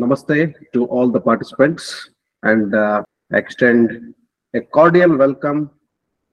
[0.00, 2.10] namaste to all the participants
[2.50, 3.02] and uh,
[3.40, 4.14] extend
[4.54, 5.70] a cordial welcome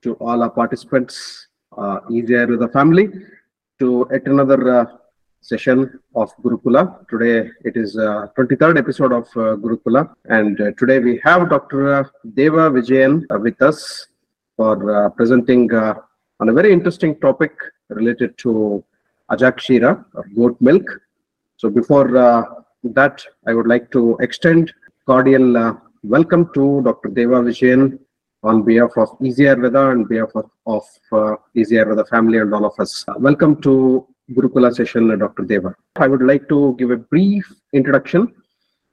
[0.03, 1.47] to all our participants,
[1.77, 3.07] uh, easier with the family,
[3.79, 4.85] to yet another uh,
[5.41, 7.07] session of Gurukula.
[7.09, 12.11] Today it is uh, 23rd episode of uh, Gurukula, and uh, today we have Dr.
[12.35, 14.07] Deva Vijayan uh, with us
[14.57, 15.95] for uh, presenting uh,
[16.39, 17.53] on a very interesting topic
[17.89, 18.83] related to
[19.31, 20.87] Ajakshira or goat milk.
[21.57, 22.43] So before uh,
[22.93, 24.73] that, I would like to extend
[25.07, 27.09] cordial uh, welcome to Dr.
[27.09, 27.97] Deva Vijayan
[28.43, 32.65] on behalf of Easy Ayurveda and behalf of, of uh, Easy Ayurveda family and all
[32.65, 33.03] of us.
[33.07, 35.43] Uh, welcome to Gurukula session, uh, Dr.
[35.43, 35.75] Deva.
[35.95, 38.31] I would like to give a brief introduction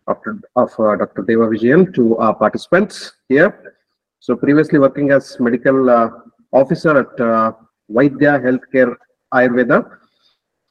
[0.06, 0.16] of,
[0.56, 1.23] of uh, Dr.
[1.23, 3.77] Deva Vijayan to our participants here.
[4.20, 6.10] So previously working as medical uh,
[6.52, 7.54] officer at
[7.90, 8.96] Vaidya Healthcare
[9.34, 9.98] Ayurveda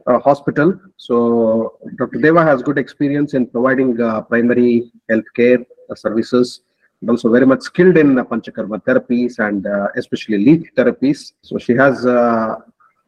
[0.07, 0.79] uh, Hospital.
[0.97, 2.19] So Dr.
[2.19, 6.61] Deva has good experience in providing uh, primary healthcare uh, services
[7.01, 11.33] and also very much skilled in uh, Panchakarma therapies and uh, especially leaf therapies.
[11.41, 12.57] So she has uh,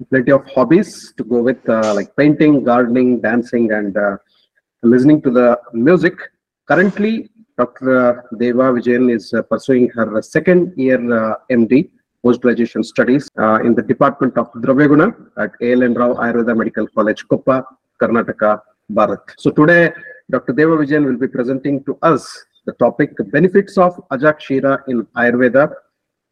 [0.09, 3.95] plenty of hobbies to go with uh, like painting, gardening, dancing and
[4.81, 6.17] listening to the music.
[6.67, 8.25] Currently, Dr.
[8.37, 10.97] Deva Vijayan is pursuing her second year
[11.51, 11.89] MD
[12.23, 15.07] post-graduation studies uh, in the Department of Dravyaguna
[15.37, 15.93] at A.L.N.
[15.93, 17.63] Rao Ayurveda Medical College, Koppa,
[18.01, 19.19] Karnataka, Bharat.
[19.37, 19.91] So today,
[20.31, 20.53] Dr.
[20.53, 25.73] Deva Vijayan will be presenting to us the topic the benefits of Ajakshira in Ayurveda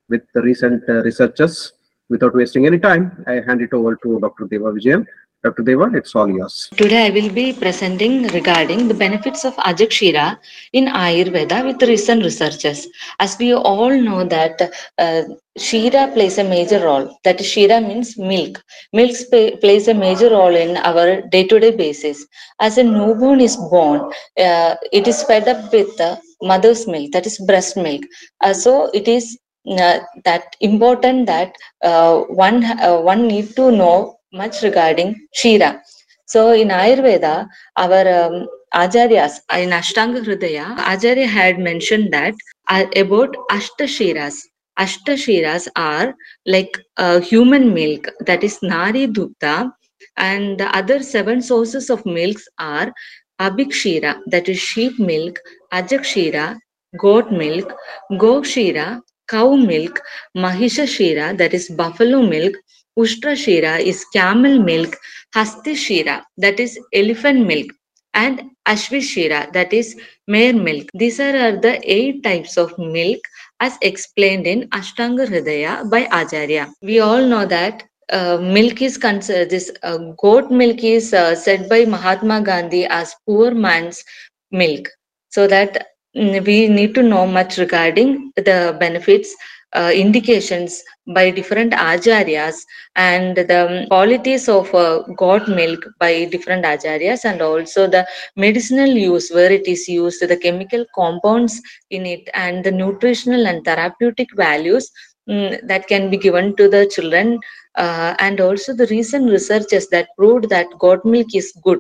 [0.10, 1.74] with the recent uh, researchers.
[2.10, 4.48] Without wasting any time, I hand it over to Dr.
[4.48, 5.06] Deva Vijayan.
[5.44, 5.64] Dr.
[5.64, 6.70] Deva, it's all yours.
[6.78, 10.38] Today I will be presenting regarding the benefits of Ajakshira
[10.74, 12.88] in Ayurveda with recent researches.
[13.20, 15.24] As we all know that uh,
[15.58, 17.18] Shira plays a major role.
[17.24, 18.64] That Shira means milk.
[18.94, 19.16] Milk
[19.60, 22.26] plays a major role in our day-to-day basis.
[22.60, 27.26] As a newborn is born, uh, it is fed up with the mother's milk, that
[27.26, 28.04] is breast milk.
[28.42, 34.18] Uh, so it is uh, that important that uh, one uh, one need to know
[34.34, 35.82] much regarding Shira.
[36.28, 37.48] So in Ayurveda,
[37.78, 42.34] our um, in Ashtanga Hridaya, Acharya had mentioned that
[42.70, 44.36] uh, about Ashtashiras.
[44.80, 46.16] Ashtashiras are
[46.46, 49.72] like uh, human milk, that is Nari Dutta,
[50.18, 52.94] and the other seven sources of milks are
[53.42, 55.38] Abhikshira, that is sheep milk,
[55.74, 56.58] Ajakshira,
[56.98, 57.74] goat milk,
[58.14, 60.00] Gokshira, cow milk,
[60.38, 62.54] Mahisha Shira, that is buffalo milk,
[63.00, 64.96] Ushtra Shira is camel milk,
[65.34, 67.68] Hasti Shira, that is elephant milk,
[68.14, 69.96] and Ashvishira, that is
[70.28, 70.88] mare milk.
[70.94, 73.20] These are, the eight types of milk
[73.60, 76.72] as explained in Ashtanga Hridaya by Acharya.
[76.82, 81.70] We all know that uh, milk is considered, this uh, goat milk is uh, said
[81.70, 84.04] by Mahatma Gandhi as poor man's
[84.52, 84.88] milk.
[85.30, 89.34] So that mm, we need to know much regarding the benefits
[89.74, 92.56] uh, indications by different acharyas
[92.96, 98.06] and the qualities of uh, goat milk by different acharyas and also the
[98.36, 103.64] medicinal use where it is used the chemical compounds in it and the nutritional and
[103.66, 104.92] therapeutic values
[105.30, 107.40] mm, that can be given to the children
[107.78, 111.80] uh, and also the recent researches that proved that goat milk is good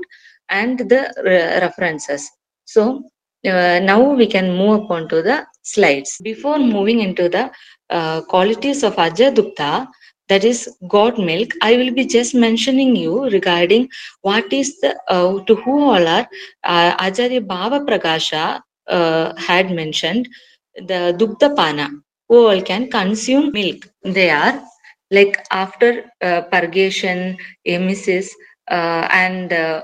[0.50, 2.30] and the re- references.
[2.66, 3.03] So
[3.46, 7.52] uh, now we can move upon to the slides before moving into the
[7.90, 9.88] uh, qualities of Ajadukta,
[10.29, 13.90] that is goat milk, I will be just mentioning you regarding
[14.22, 16.28] what is the, uh, to who all are,
[16.63, 20.30] uh, Acharya Bhava Prakasha uh, had mentioned,
[20.75, 21.90] the Dukta Pana,
[22.30, 23.90] who all can consume milk.
[24.03, 24.63] They are
[25.12, 27.38] like after uh, purgation,
[27.68, 28.30] emesis,
[28.69, 29.81] uh, and uh,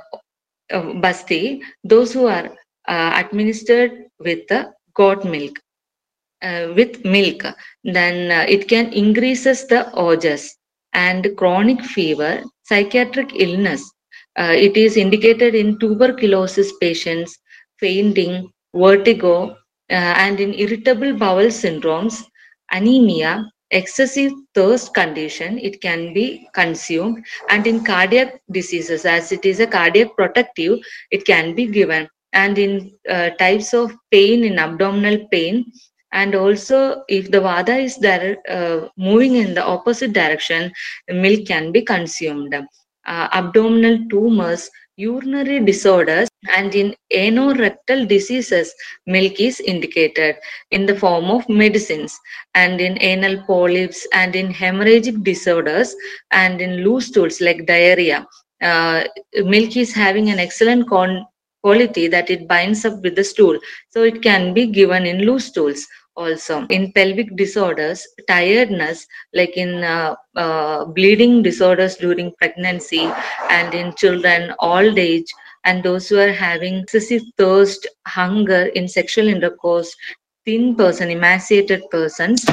[0.72, 2.50] uh, basti, those who are
[2.88, 5.60] administered with the goat milk
[6.42, 7.44] uh, with milk,
[7.84, 10.50] then uh, it can increases the ojas
[10.94, 13.92] and chronic fever, psychiatric illness.
[14.40, 17.38] Uh, it is indicated in tuberculosis patients,
[17.80, 19.50] fainting, vertigo,
[19.90, 22.24] uh, and in irritable bowel syndromes,
[22.72, 29.60] anemia, excessive thirst condition, it can be consumed, and in cardiac diseases, as it is
[29.60, 30.80] a cardiac protective,
[31.12, 32.08] it can be given.
[32.34, 35.66] And in uh, types of pain, in abdominal pain,
[36.12, 40.72] and also if the vada is there uh, moving in the opposite direction
[41.10, 42.54] milk can be consumed.
[43.06, 48.74] Uh, abdominal tumors urinary disorders and in anorectal diseases
[49.06, 50.36] milk is indicated
[50.72, 52.18] in the form of medicines
[52.56, 55.96] and in anal polyps and in hemorrhagic disorders
[56.32, 58.26] and in loose stools like diarrhea.
[58.62, 59.04] Uh,
[59.44, 61.26] milk is having an excellent con-
[61.64, 63.58] quality that it binds up with the stool.
[63.90, 66.66] So it can be given in loose stools also.
[66.70, 73.10] In pelvic disorders, tiredness, like in uh, uh, bleeding disorders during pregnancy
[73.50, 75.32] and in children, old age,
[75.66, 79.96] and those who are having excessive thirst, hunger in sexual intercourse,
[80.46, 82.46] thin person, emaciated persons,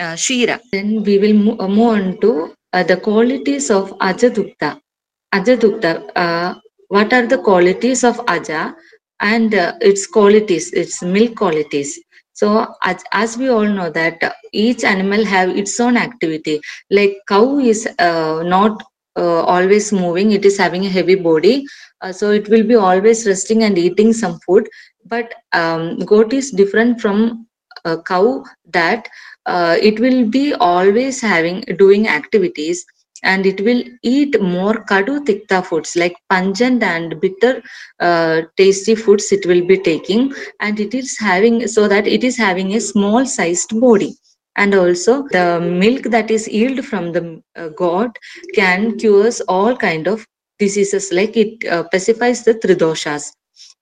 [0.00, 0.60] uh, Shira.
[0.72, 2.30] Then we will mo- uh, move on to
[2.72, 4.78] uh, the qualities of Ajadukta.
[5.34, 6.54] Ajadukta, uh,
[6.94, 8.74] what are the qualities of Aja
[9.20, 11.98] and uh, its qualities, its milk qualities?
[12.34, 16.60] So as, as we all know that uh, each animal have its own activity.
[16.90, 18.82] Like cow is uh, not
[19.16, 21.64] uh, always moving; it is having a heavy body,
[22.02, 24.68] uh, so it will be always resting and eating some food.
[25.06, 27.46] But um, goat is different from
[27.84, 29.08] a cow that
[29.46, 32.84] uh, it will be always having doing activities
[33.24, 37.62] and it will eat more kadu tikta foods like pungent and bitter
[38.00, 40.32] uh, tasty foods it will be taking.
[40.60, 44.14] And it is having so that it is having a small sized body.
[44.56, 47.70] And also the milk that is yield from the uh,
[48.54, 50.26] can cures all kind of
[50.58, 53.32] diseases like it uh, pacifies the tridoshas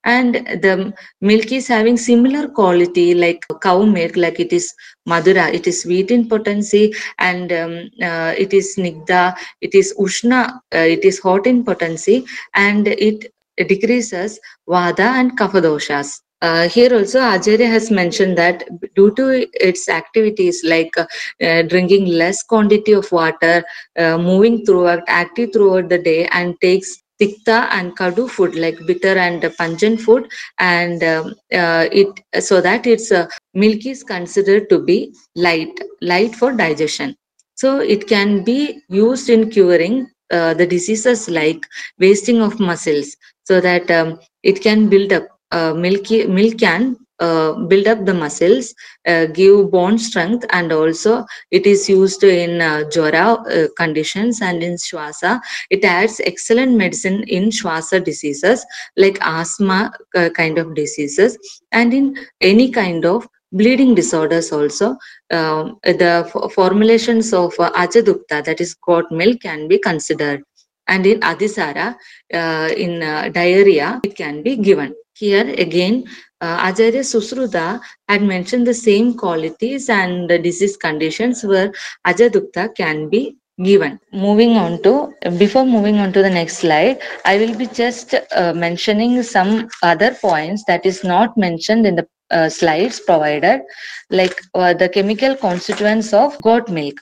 [0.05, 0.35] and
[0.65, 4.73] the milk is having similar quality like cow milk like it is
[5.05, 10.41] madura it is sweet in potency and um, uh, it is nigda it is ushna
[10.75, 13.31] uh, it is hot in potency and it
[13.67, 18.63] decreases vada and kapha doshas uh, here also Acharya has mentioned that
[18.95, 23.63] due to its activities like uh, drinking less quantity of water,
[23.97, 29.17] uh, moving throughout, active throughout the day, and takes tikta and kadu food like bitter
[29.17, 30.29] and pungent food,
[30.59, 32.07] and um, uh, it
[32.43, 37.15] so that its uh, milk is considered to be light, light for digestion.
[37.55, 41.61] So it can be used in curing uh, the diseases like
[41.99, 47.53] wasting of muscles, so that um, it can build up uh, milky milk can uh,
[47.53, 48.73] build up the muscles,
[49.07, 54.63] uh, give bone strength, and also it is used in uh, jora uh, conditions and
[54.63, 55.39] in shwasa.
[55.69, 58.65] It adds excellent medicine in shwasa diseases
[58.97, 61.37] like asthma uh, kind of diseases
[61.71, 64.97] and in any kind of bleeding disorders also.
[65.31, 70.43] Um, the formulations of uh, Ajadukta, that is goat milk, can be considered.
[70.87, 71.95] And in Adisara,
[72.33, 72.99] uh, in
[73.31, 74.93] diarrhea, it can be given.
[75.15, 76.05] Here again,
[76.41, 77.79] uh, Acharya Susruta
[78.09, 81.71] had mentioned the same qualities and the disease conditions where
[82.05, 83.99] Ajadukta can be given.
[84.11, 88.53] Moving on to, before moving on to the next slide, I will be just uh,
[88.53, 93.61] mentioning some other points that is not mentioned in the uh, slides provided,
[94.09, 96.95] like uh, the chemical constituents of goat milk.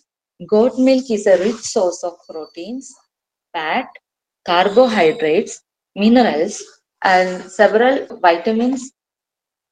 [0.47, 2.93] Goat milk is a rich source of proteins,
[3.53, 3.87] fat,
[4.45, 5.61] carbohydrates,
[5.95, 6.61] minerals,
[7.03, 8.91] and several vitamins,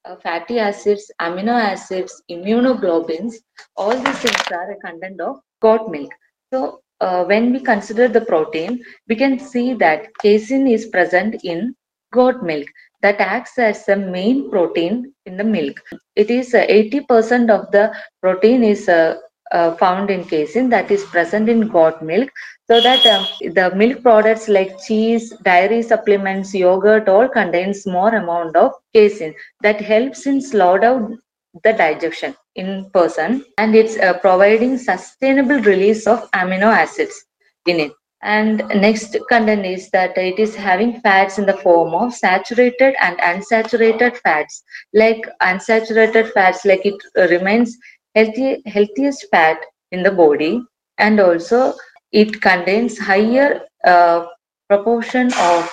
[0.06, 3.36] uh, fatty acids, amino acids, immunoglobulins.
[3.76, 6.12] All these things are a content of goat milk.
[6.54, 11.76] So, uh, when we consider the protein, we can see that casein is present in
[12.14, 12.68] goat milk
[13.02, 15.78] that acts as the main protein in the milk.
[16.16, 19.16] It is uh, 80% of the protein is uh,
[19.52, 22.30] uh, found in casein that is present in goat milk
[22.70, 23.26] so that um,
[23.56, 29.82] the milk products like cheese dairy supplements yogurt all contains more amount of casein that
[29.82, 31.20] helps in slow down
[31.64, 37.26] the digestion in person and it's uh, providing sustainable release of amino acids
[37.66, 37.92] in it.
[38.22, 43.18] And next content is that it is having fats in the form of saturated and
[43.20, 44.64] unsaturated fats.
[44.94, 46.96] Like unsaturated fats like it
[47.32, 47.78] remains
[48.16, 49.58] healthy healthiest fat
[49.92, 50.62] in the body
[50.98, 51.74] and also
[52.12, 54.26] it contains higher uh,
[54.68, 55.70] proportion of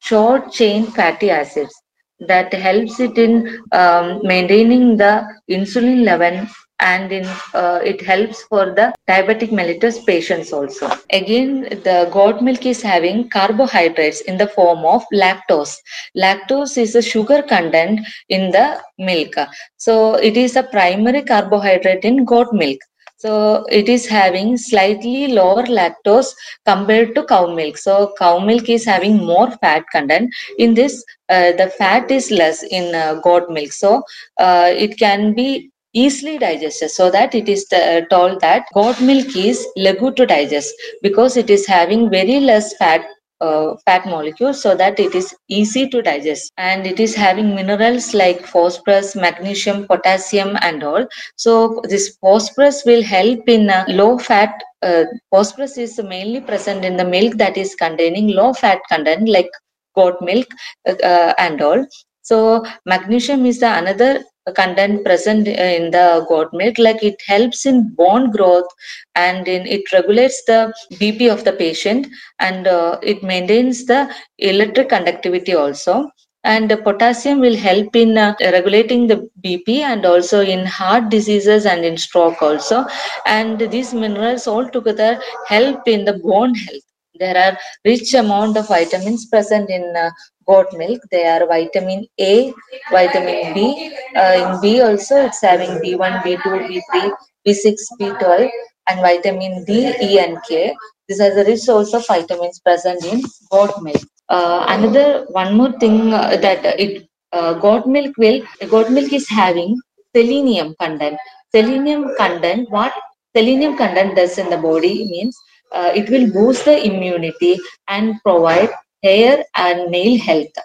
[0.00, 1.74] short chain fatty acids
[2.20, 6.46] that helps it in um, maintaining the insulin level
[6.80, 7.24] and in
[7.54, 10.90] uh, it helps for the diabetic mellitus patients also.
[11.10, 15.76] Again the goat milk is having carbohydrates in the form of lactose.
[16.16, 19.34] Lactose is a sugar content in the milk.
[19.76, 22.78] So it is a primary carbohydrate in goat milk
[23.16, 26.32] so it is having slightly lower lactose
[26.66, 27.76] compared to cow milk.
[27.78, 30.30] So cow milk is having more fat content.
[30.58, 33.72] In this, uh, the fat is less in uh, goat milk.
[33.72, 34.02] So
[34.38, 39.34] uh, it can be easily digested so that it is uh, told that goat milk
[39.36, 43.06] is legu to digest because it is having very less fat
[43.40, 48.14] uh, fat molecules so that it is easy to digest and it is having minerals
[48.14, 54.54] like phosphorus magnesium potassium and all so this phosphorus will help in uh, low fat
[54.82, 59.50] uh, phosphorus is mainly present in the milk that is containing low fat content like
[59.94, 60.46] goat milk
[60.86, 61.84] uh, and all.
[62.24, 67.94] So magnesium is the another content present in the goat milk like it helps in
[67.94, 68.68] bone growth
[69.14, 72.06] and in it regulates the bp of the patient
[72.40, 76.10] and uh, it maintains the electric conductivity also.
[76.44, 81.84] And potassium will help in uh, regulating the bp and also in heart diseases and
[81.84, 82.84] in stroke also.
[83.26, 86.82] And these minerals all together help in the bone health
[87.18, 90.10] there are rich amount of vitamins present in uh,
[90.46, 91.00] goat milk.
[91.10, 92.52] They are vitamin a
[92.90, 95.24] vitamin b uh, in b also.
[95.26, 97.12] It's having b1 b2 b3
[97.46, 98.50] b6 b12
[98.88, 100.74] and vitamin d e and k.
[101.08, 104.02] These are the rich source of vitamins present in goat milk.
[104.28, 109.28] Uh, another one more thing uh, that it uh, goat milk will goat milk is
[109.28, 109.80] having
[110.16, 111.18] selenium content.
[111.54, 112.92] Selenium content what?
[113.36, 115.36] Selenium content does in the body means
[115.74, 118.70] uh, it will boost the immunity and provide
[119.02, 120.56] hair and nail health.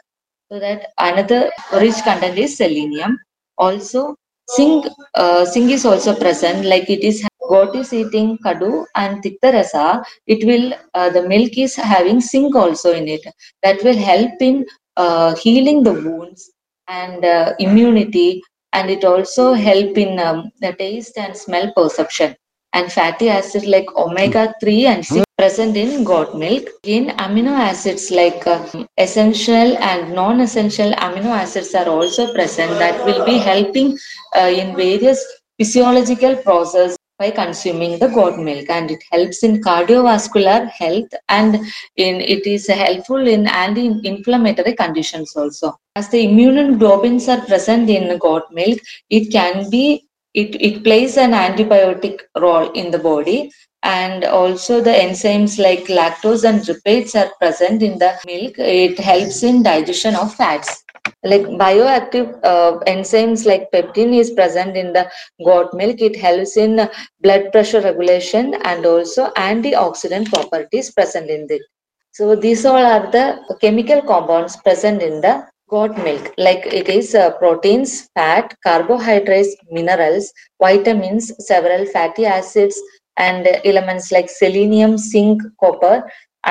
[0.51, 3.17] So that another rich content is selenium.
[3.57, 4.15] Also
[4.55, 4.85] zinc
[5.15, 9.85] uh, zinc is also present like it is goat is eating kadu and tiktarasa
[10.27, 13.25] it will uh, the milk is having zinc also in it.
[13.63, 14.65] That will help in
[14.97, 16.51] uh, healing the wounds
[16.87, 18.41] and uh, immunity
[18.73, 22.35] and it also help in um, the taste and smell perception
[22.73, 26.69] and fatty acid like omega 3 and 6 present in goat milk.
[26.83, 28.59] Again amino acids like uh,
[28.97, 33.97] essential and non-essential amino acids are also present that will be helping
[34.35, 35.23] uh, in various
[35.57, 38.69] physiological process by consuming the goat milk.
[38.69, 41.55] And it helps in cardiovascular health and
[41.95, 45.73] in it is helpful in anti-inflammatory conditions also.
[45.95, 50.08] As the immunoglobulins are present in goat milk it can be
[50.41, 53.51] it, it plays an antibiotic role in the body.
[53.81, 58.55] And also the enzymes like lactose and lipids are present in the milk.
[58.58, 60.84] It helps in digestion of fats.
[61.24, 65.10] Like bioactive uh, enzymes like peptin is present in the
[65.46, 66.01] goat milk.
[66.01, 66.89] It helps in
[67.22, 71.62] blood pressure regulation and also antioxidant properties present in it.
[72.12, 73.25] So these all are the
[73.62, 76.33] chemical compounds present in the goat milk.
[76.38, 82.79] Like it is uh, proteins fat carbohydrates minerals vitamins several fatty acids
[83.17, 85.95] and elements like selenium zinc copper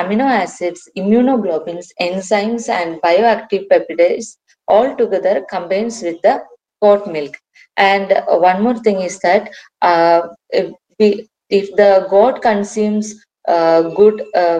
[0.01, 4.27] amino acids immunoglobulins enzymes and bioactive peptides
[4.67, 6.35] all together combines with the
[6.81, 7.35] goat milk.
[7.77, 9.49] And one more thing is that
[9.81, 13.15] uh, if, we, if the goat consumes
[13.47, 14.59] uh, good uh,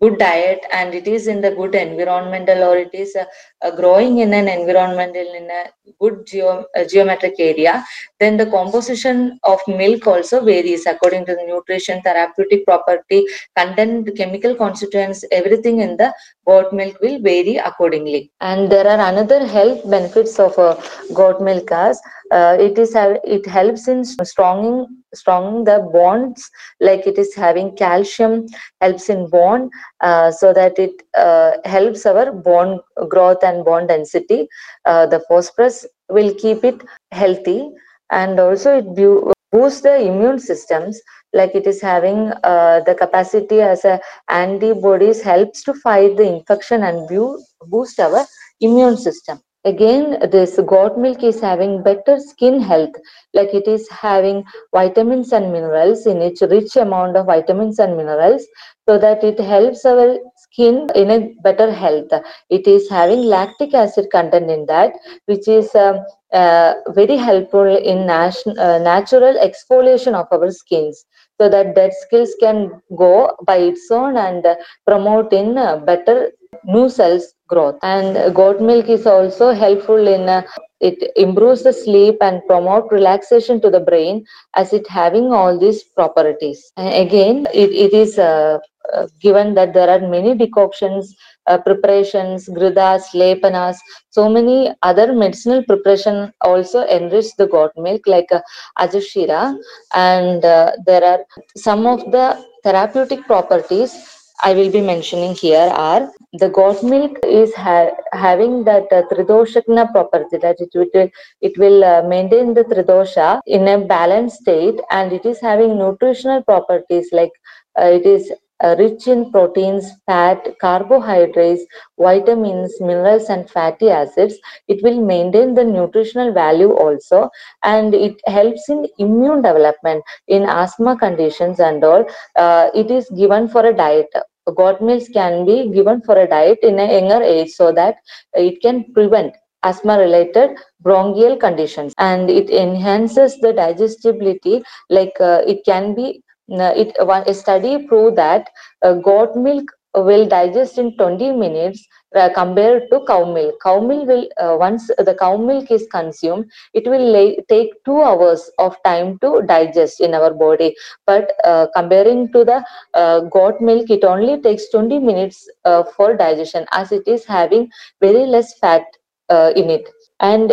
[0.00, 3.24] good diet and it is in the good environmental or it is uh,
[3.62, 5.64] uh, growing in an environmental in a
[6.00, 7.84] good geo, uh, geometric area
[8.18, 13.24] then the composition of milk also varies according to the nutrition therapeutic property
[13.56, 16.12] content chemical constituents everything in the
[16.46, 18.30] goat milk will vary accordingly.
[18.40, 20.76] And there are another health benefits of uh,
[21.14, 22.00] goat milk as
[22.30, 26.48] uh, it is it helps in stronging stronging the bonds
[26.80, 28.46] like it is having calcium
[28.80, 29.68] helps in bone
[30.00, 34.48] uh, so that it uh, helps our bone growth and bone density.
[34.84, 36.80] Uh, the phosphorus will keep it
[37.12, 37.70] healthy
[38.10, 41.00] and also it bu- boosts the immune systems.
[41.32, 46.82] Like it is having uh, the capacity as a antibodies helps to fight the infection
[46.82, 48.24] and bu- boost our
[48.60, 52.94] immune system again this goat milk is having better skin health
[53.34, 54.42] like it is having
[54.74, 58.46] vitamins and minerals in its rich amount of vitamins and minerals
[58.88, 62.10] so that it helps our skin in a better health.
[62.48, 64.92] It is having lactic acid content in that
[65.26, 65.98] which is um,
[66.32, 71.04] uh, very helpful in nat- uh, natural exfoliation of our skins
[71.40, 74.46] so that dead skills can go by its own and
[74.86, 76.30] promote in uh, better
[76.64, 77.78] new cells growth.
[77.82, 80.42] And goat milk is also helpful in uh,
[80.80, 85.82] it improves the sleep and promote relaxation to the brain as it having all these
[85.82, 86.72] properties.
[86.76, 88.58] And again it, it is uh,
[88.94, 91.14] uh, given that there are many decoctions
[91.46, 93.76] uh, preparations gridas lepanas
[94.10, 98.40] so many other medicinal preparation also enrich the goat milk like uh,
[98.78, 99.56] ajashira.
[99.94, 101.20] And uh, there are
[101.56, 102.26] some of the
[102.64, 108.86] therapeutic properties I will be mentioning here are the goat milk is ha- having that
[108.92, 111.08] uh, tridoshakna property that it will
[111.40, 116.42] it will uh, maintain the tridosha in a balanced state and it is having nutritional
[116.42, 117.32] properties like
[117.80, 118.32] uh, it is
[118.62, 121.64] uh, rich in proteins, fat, carbohydrates,
[121.98, 124.36] vitamins, minerals, and fatty acids.
[124.68, 127.30] It will maintain the nutritional value also,
[127.62, 132.04] and it helps in immune development in asthma conditions and all.
[132.36, 134.08] Uh, it is given for a diet
[134.56, 137.96] goat milk can be given for a diet in a younger age so that
[138.34, 140.50] it can prevent asthma related
[140.80, 147.34] bronchial conditions and it enhances the digestibility like uh, it can be it one a
[147.34, 148.48] study proved that
[148.82, 149.64] uh, goat milk
[149.94, 153.54] will digest in 20 minutes uh, compared to cow milk.
[153.62, 158.00] Cow milk will uh, once the cow milk is consumed it will lay, take 2
[158.00, 160.74] hours of time to digest in our body.
[161.06, 162.64] But uh, comparing to the
[162.94, 167.68] uh, goat milk it only takes 20 minutes uh, for digestion as it is having
[168.00, 168.82] very less fat
[169.30, 169.88] in it.
[170.18, 170.50] And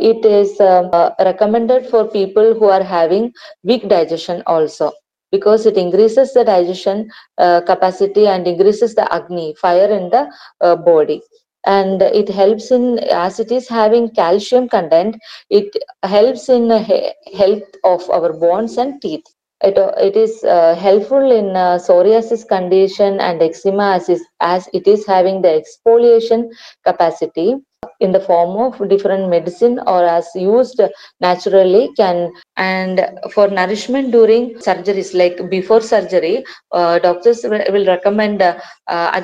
[0.00, 0.90] it is um,
[1.20, 4.92] recommended for people who are having weak digestion also
[5.34, 10.22] because it increases the digestion uh, capacity and increases the agni fire in the
[10.60, 11.22] uh, body.
[11.66, 15.16] And it helps in as it is having calcium content
[15.50, 17.12] it helps in he-
[17.42, 19.26] health of our bones and teeth
[19.68, 19.76] it,
[20.08, 25.06] it is uh, helpful in uh, psoriasis condition and eczema as, is, as it is
[25.06, 26.48] having the exfoliation
[26.84, 27.54] capacity
[28.00, 30.80] in the form of different medicine or as used
[31.20, 33.00] naturally can and
[33.32, 39.20] for nourishment during surgeries like before surgery uh, doctors will recommend uh, uh,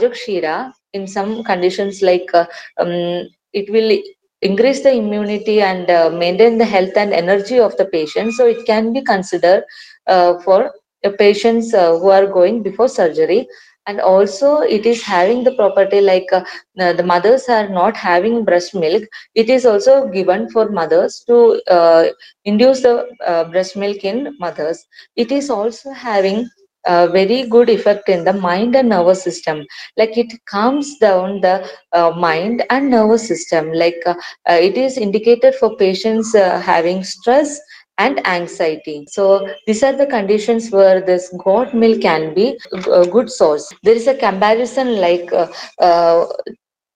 [0.93, 2.47] in some conditions like uh,
[2.79, 3.99] um, it will
[4.43, 8.33] increase the immunity and uh, maintain the health and energy of the patient.
[8.33, 9.65] So it can be considered
[10.11, 13.47] for uh, patients uh, who are going before surgery.
[13.87, 16.43] And also it is having the property like uh,
[16.75, 19.03] the the mothers are not having breast milk.
[19.35, 22.05] It is also given for mothers to uh,
[22.45, 24.85] induce the uh, breast milk in mothers.
[25.17, 26.49] It is also having
[26.87, 29.65] a very good effect in the mind and nervous system.
[29.97, 33.73] Like it calms down the uh, mind and nervous system.
[33.73, 34.15] Like uh,
[34.49, 37.61] uh, it is indicated for patients uh, having stress
[38.01, 39.05] and anxiety.
[39.17, 42.59] So these are the conditions where this goat milk can be
[42.93, 43.69] a good source.
[43.83, 45.49] There is a comparison like uh,
[45.81, 46.27] uh,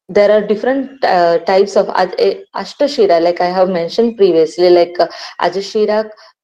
[0.09, 1.87] there are different uh, types of
[2.61, 5.09] ashtashira like i have mentioned previously like uh,
[5.47, 5.99] ajashira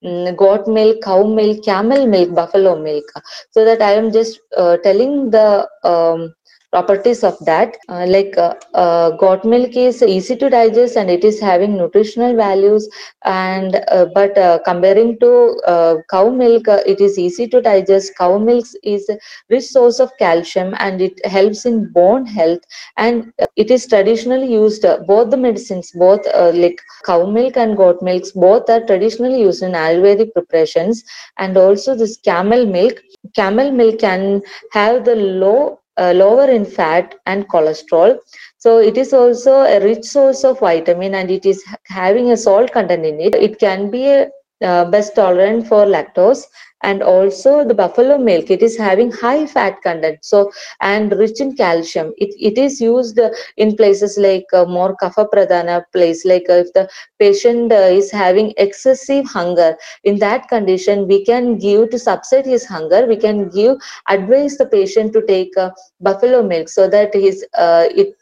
[0.04, 3.04] mm, goat milk cow milk camel milk buffalo milk.
[3.50, 6.34] So that i am just uh, telling the um,
[6.70, 7.76] properties of that.
[7.88, 12.36] Uh, like uh, uh, goat milk is easy to digest and it is having nutritional
[12.36, 12.88] values.
[13.24, 18.16] And uh, but uh, comparing to uh, cow milk it is easy to digest.
[18.16, 19.18] Cow milk is a
[19.50, 22.60] rich source of calcium and it helps in bone health.
[22.96, 28.32] And it is traditionally used both the medicines both like cow milk and goat milks
[28.32, 31.04] both are traditionally used in ayurvedic preparations.
[31.38, 33.02] And also this camel milk.
[33.36, 38.18] Camel milk can have the low uh, lower in fat and cholesterol.
[38.58, 42.72] So it is also a rich source of vitamin and it is having a salt
[42.72, 43.34] content in it.
[43.34, 44.28] It can be a
[44.62, 46.44] uh, best tolerant for lactose
[46.82, 48.50] and also the buffalo milk.
[48.50, 52.12] It is having high fat content so and rich in calcium.
[52.16, 53.18] It, it is used
[53.56, 58.10] in places like uh, more kapha pradhana place like uh, if the patient uh, is
[58.10, 59.76] having excessive hunger.
[60.04, 63.06] In that condition we can give to subside his hunger.
[63.06, 63.76] We can give
[64.08, 65.70] advise the patient to take uh,
[66.00, 68.14] buffalo milk so that his it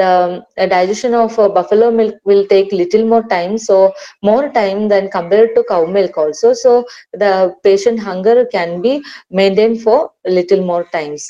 [0.00, 3.76] the um, uh, digestion of uh, buffalo milk will take little more time so
[4.30, 6.72] more time than compared to cow milk also so
[7.22, 7.32] the
[7.68, 8.94] patient hunger can be
[9.30, 9.98] maintained for
[10.38, 11.28] little more times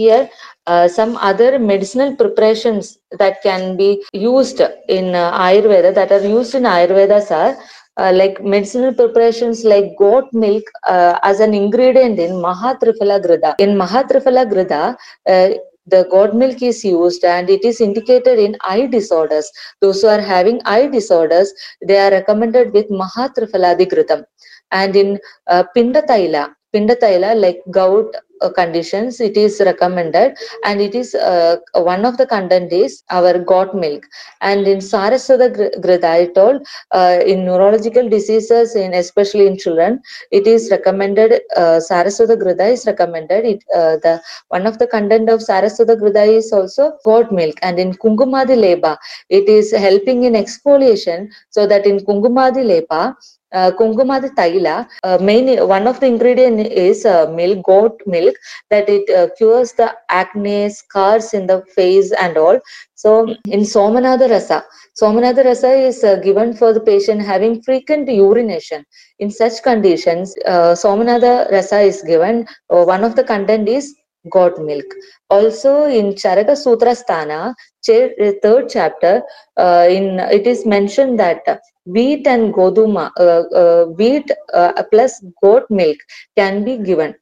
[0.00, 0.22] here
[0.66, 6.54] uh, some other medicinal preparations that can be used in uh, ayurveda that are used
[6.60, 7.54] in ayurvedas are
[7.96, 13.54] uh, like medicinal preparations like goat milk uh, as an ingredient in Mahatriphala Grida.
[13.58, 14.96] In Mahatriphala Grida,
[15.26, 15.50] uh,
[15.86, 19.50] the goat milk is used and it is indicated in eye disorders.
[19.80, 21.52] Those who are having eye disorders,
[21.86, 24.24] they are recommended with Mahatriphaladi Gridam.
[24.70, 31.14] And in uh, Pindataila, Pindataila like gout uh, conditions, it is recommended and it is
[31.14, 34.04] uh, one of the content is our goat milk.
[34.40, 40.00] And in Saraswata Gr- Grida, I told uh, in neurological diseases, in especially in children,
[40.30, 41.40] it is recommended.
[41.56, 43.44] Uh, Saraswata Grida is recommended.
[43.44, 47.78] It uh, the one of the content of Saraswata Grida is also goat milk, and
[47.78, 48.96] in Kungumadi Leba,
[49.28, 51.28] it is helping in exfoliation.
[51.50, 53.14] So that in Kungumadi Leba,
[53.54, 58.34] uh, Kungumadi Taila, uh, main one of the ingredient is uh, milk, goat milk,
[58.70, 62.58] that it uh, cures the acne, scars in the face, and all.
[62.94, 64.64] So in Somanada Rasa,
[65.00, 68.84] Somanada Rasa is uh, given for the patient having frequent urination.
[69.18, 72.46] In such conditions, uh, Somanada Rasa is given.
[72.70, 73.94] Uh, one of the content is
[74.30, 74.86] goat milk.
[75.30, 77.54] Also in Charaka Sutra Sthana,
[77.86, 79.22] third chapter,
[79.56, 81.42] uh, in it is mentioned that
[81.86, 85.96] wheat and goduma, uh, uh, wheat uh, plus goat milk
[86.36, 87.14] can be given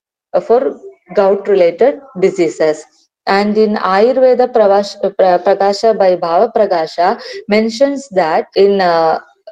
[0.46, 0.79] for
[1.14, 2.85] gout related diseases.
[3.27, 8.81] And in Ayurveda, Pravash, Pra- Prakasha by Bhava Prakasha mentions that in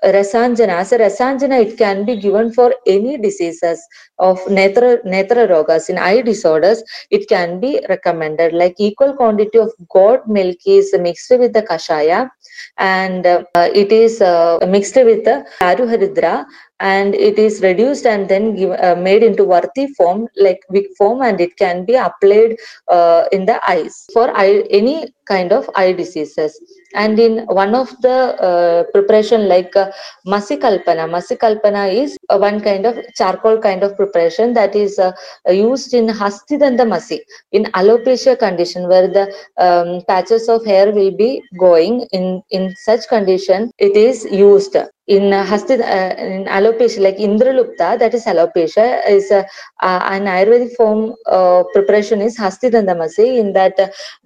[0.05, 3.81] Rasanjana, as a Rasanjana, it can be given for any diseases
[4.19, 5.91] of Netra, Netra Rogas.
[5.91, 8.55] In eye disorders, it can be recommended.
[8.55, 12.31] Like equal quantity of goat milk is mixed with the Kashaya
[12.81, 16.47] and uh, it is uh, mixed with the Aruharidra
[16.81, 21.23] and it is reduced and then give, uh, made into Varti form like wick form
[21.23, 22.57] and it can be applied
[22.89, 26.59] uh, in the eyes for eye, any kind of eye diseases
[26.95, 29.91] and in one of the uh, preparation like uh,
[30.27, 35.13] masikalpana masikalpana is uh, one kind of charcoal kind of preparation that is uh,
[35.49, 37.21] used in hastidanta masi
[37.53, 39.27] in alopecia condition where the
[39.59, 44.77] um, patches of hair will be going in in such condition it is used
[45.15, 49.43] in hastid uh, in alopecia like indralupta that is alopecia is uh,
[49.87, 51.01] uh, an ayurvedic form
[51.75, 53.77] preparation is hastidandamasi in that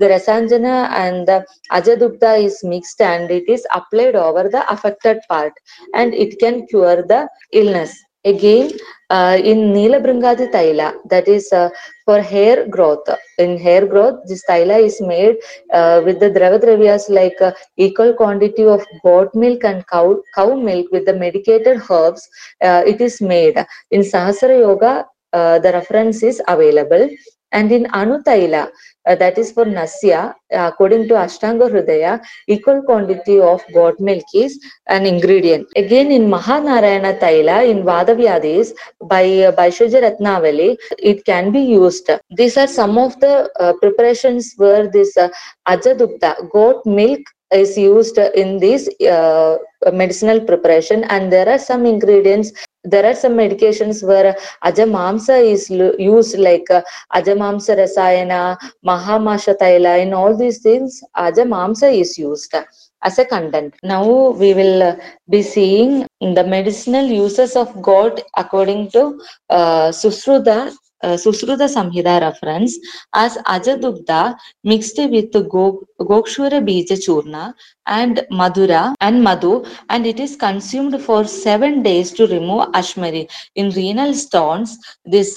[0.01, 1.39] the rasanjana and the
[1.79, 5.55] ajadupta is mixed and it is applied over the affected part
[5.95, 7.21] and it can cure the
[7.53, 7.95] illness.
[8.27, 8.71] Again
[9.17, 11.69] uh, in Neelabrangadi Taila, that is uh,
[12.05, 13.07] for hair growth.
[13.39, 15.37] In hair growth, this Taila is made
[15.73, 20.87] uh, with the Dravadravyas like uh, equal quantity of goat milk and cow, cow milk
[20.93, 22.29] with the medicated herbs.
[22.63, 23.57] Uh, it is made.
[23.91, 27.09] In Sahasra Yoga, uh, the reference is available.
[27.55, 28.69] And in Anutaila,
[29.07, 34.25] uh, that is for Nasya, uh, according to Ashtanga Hridaya, equal quantity of goat milk
[34.35, 35.69] is an ingredient.
[35.77, 38.73] Again, in Mahanarayana Taila, in Vadavyadis,
[39.05, 42.11] by uh, Bhaishajya Ratnavali, it can be used.
[42.37, 45.29] These are some of the uh, preparations where this uh,
[45.69, 47.21] Ajadupta, goat milk,
[47.53, 49.57] is used in this uh,
[49.93, 52.53] medicinal preparation and there are some ingredients
[52.85, 56.83] there are some medications where ajamamsa is used like uh,
[57.15, 62.55] ajamamsa rasayana mahamasha taila in all these things ajamamsa is used
[63.03, 63.75] as a content.
[63.83, 64.97] Now we will uh,
[65.29, 69.21] be seeing the medicinal uses of goat according to
[69.51, 70.75] uh, susruta
[71.23, 72.79] Sushruta Samhita reference
[73.15, 74.23] आज अजदुग्धा
[74.67, 77.43] mixed with gokshura बीज चूर्ण
[77.89, 79.53] and Mathura and Madhu
[79.91, 84.79] and it is consumed for seven days to remove अश्मरी in renal stones
[85.17, 85.37] this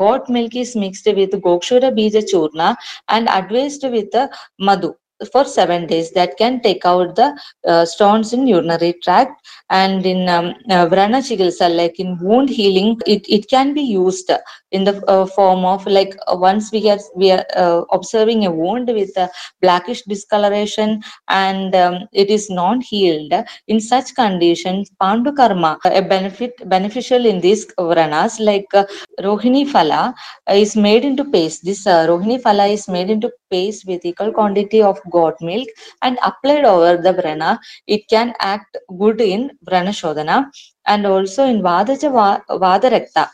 [0.00, 2.74] goat milk is mixed with gokshura बीज चूर्ण
[3.10, 4.28] and advised with
[4.60, 4.94] Madhu
[5.26, 6.10] for 7 uh, uh, days.
[6.12, 11.20] That can take out the uh, stones in urinary tract and in um, uh, vrana
[11.22, 14.30] chikitsa like in wound healing it it can be used
[14.72, 18.50] in the uh, form of like uh, once we are we are uh, observing a
[18.50, 19.28] wound with a
[19.62, 23.32] blackish discoloration and um, it is non healed
[23.68, 28.84] in such conditions pandu karma a benefit beneficial in these vranas like uh,
[29.28, 30.02] rohini phala
[30.48, 31.64] is made into paste.
[31.64, 35.68] This uh, rohini phala is made into paste with equal quantity of goat milk
[36.02, 40.38] and applied over the vrana it can act good in vrana shodhana
[40.86, 43.24] and also in vadaja va- vadarakta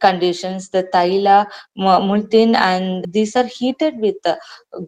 [0.00, 4.36] conditions the thaila multin and these are heated with uh,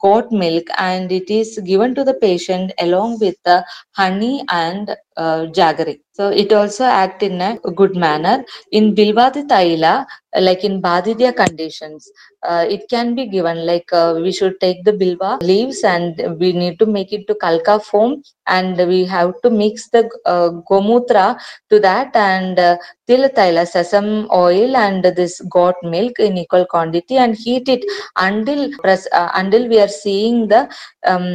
[0.01, 5.41] goat milk and it is given to the patient along with the honey and uh,
[5.59, 6.01] jaggery.
[6.13, 8.45] So it also act in a good manner.
[8.73, 12.11] In bilvadi thaila like in badidya conditions
[12.47, 16.53] uh, it can be given like uh, we should take the bilva leaves and we
[16.53, 21.39] need to make it to kalka foam and we have to mix the uh, gomutra
[21.71, 22.77] to that and uh,
[23.09, 27.85] til thaila sesame oil and this goat milk in equal quantity and heat it
[28.17, 30.63] until uh, until we are seeing the
[31.07, 31.29] um,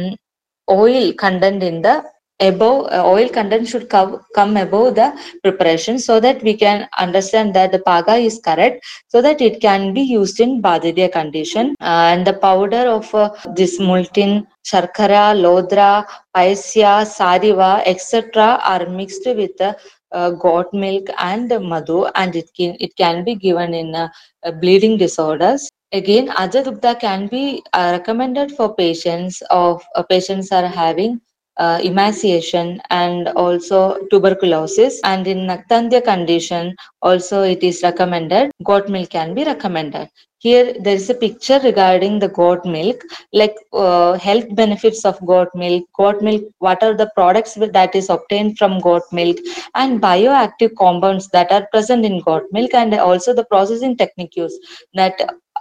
[0.70, 1.96] oil content in the
[2.40, 7.54] above uh, oil content should come come above the preparation so that we can understand
[7.54, 11.74] that the paga is correct so that it can be used in badidya condition.
[11.80, 19.26] Uh, and the powder of uh, this multin sharkara lodra paisya sariva etc are mixed
[19.26, 19.76] with the
[20.12, 24.08] uh, goat milk and madhu and it can it can be given in uh,
[24.44, 25.70] uh, bleeding disorders.
[25.92, 31.20] Again ajadupta can be uh, recommended for patients of uh, patients are having
[31.56, 35.00] uh, emaciation and also tuberculosis.
[35.04, 40.08] And in Naktandhya condition also it is recommended goat milk can be recommended.
[40.38, 43.00] Here there is a picture regarding the goat milk
[43.32, 45.84] like uh, health benefits of goat milk.
[45.96, 49.38] Goat milk what are the products that is obtained from goat milk
[49.74, 54.54] and bioactive compounds that are present in goat milk and also the processing techniques
[54.92, 55.18] that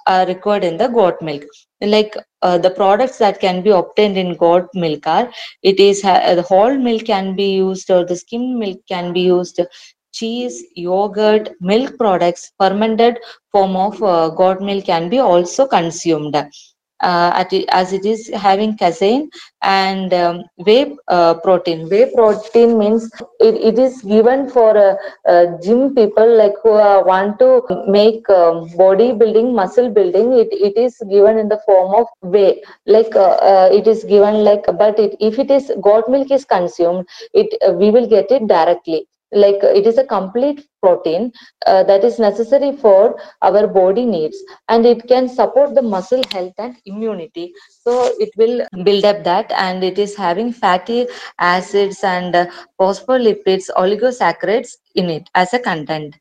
[0.08, 1.44] are required in the goat milk
[1.82, 5.30] like uh, the products that can be obtained in goat milk are
[5.62, 9.22] it is ha- the whole milk can be used or the skim milk can be
[9.22, 9.60] used
[10.14, 13.18] cheese, yogurt, milk products, fermented
[13.52, 16.36] form of uh, goat milk can be also consumed.
[17.02, 19.30] Uh, as it is having casein
[19.62, 21.88] and um, whey uh, protein.
[21.90, 24.96] Whey protein means it, it is given for uh,
[25.28, 30.34] uh, gym people like who uh, want to make um, body building, muscle building.
[30.34, 32.62] It, it is given in the form of whey.
[32.86, 37.06] Like uh, it is given like, but it, if it is goat milk is consumed,
[37.34, 39.08] it we will get it directly.
[39.34, 41.32] Like it is a complete protein
[41.66, 44.38] uh, that is necessary for our body needs
[44.70, 47.54] and it can support the muscle health and immunity.
[47.70, 51.08] So it will build up that and it is having fatty
[51.40, 52.48] acids and uh,
[52.80, 56.16] phospholipids oligosaccharides in it as a content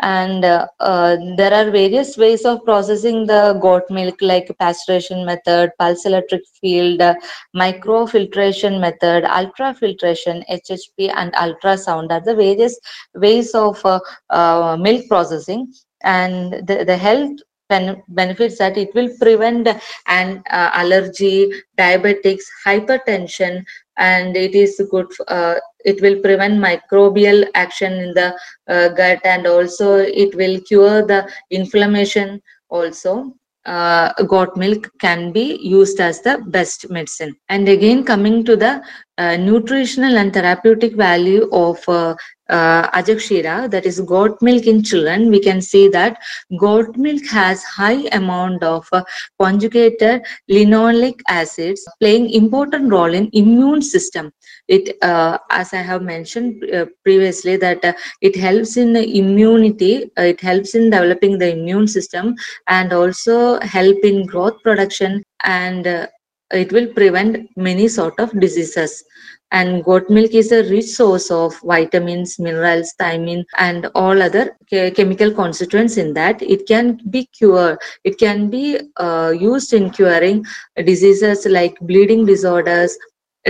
[0.00, 5.70] and uh, uh, there are various ways of processing the goat milk like pasteurization method
[5.78, 7.14] pulse electric field uh,
[7.54, 12.78] microfiltration method ultrafiltration hhp and ultrasound are the various
[13.14, 15.72] ways of uh, uh, milk processing.
[16.02, 19.68] And the, the health ben- benefits that it will prevent
[20.06, 23.64] an uh, allergy diabetics hypertension
[23.96, 25.54] and it is good uh,
[25.84, 28.34] it will prevent microbial action in the
[28.68, 33.32] uh, gut and also it will cure the inflammation also.
[33.64, 37.34] Uh, goat milk can be used as the best medicine.
[37.48, 38.80] And again coming to the
[39.18, 41.82] uh, nutritional and therapeutic value of
[42.48, 45.30] uh, ajakshira that is goat milk in children.
[45.30, 46.18] We can see that
[46.58, 49.02] goat milk has high amount of uh,
[49.40, 54.32] conjugated linoleic acids playing important role in immune system.
[54.68, 60.22] It uh, as i have mentioned uh, previously that uh, it helps in immunity uh,
[60.22, 62.34] it helps in developing the immune system
[62.68, 65.86] and also help in growth production and
[66.52, 69.04] it will prevent many sort of diseases
[69.52, 74.90] and goat milk is a rich source of vitamins minerals thiamine and all other che-
[74.90, 76.42] chemical constituents in that.
[76.42, 77.78] It can be cured.
[78.04, 80.44] It can be uh, used in curing
[80.84, 82.96] diseases like bleeding disorders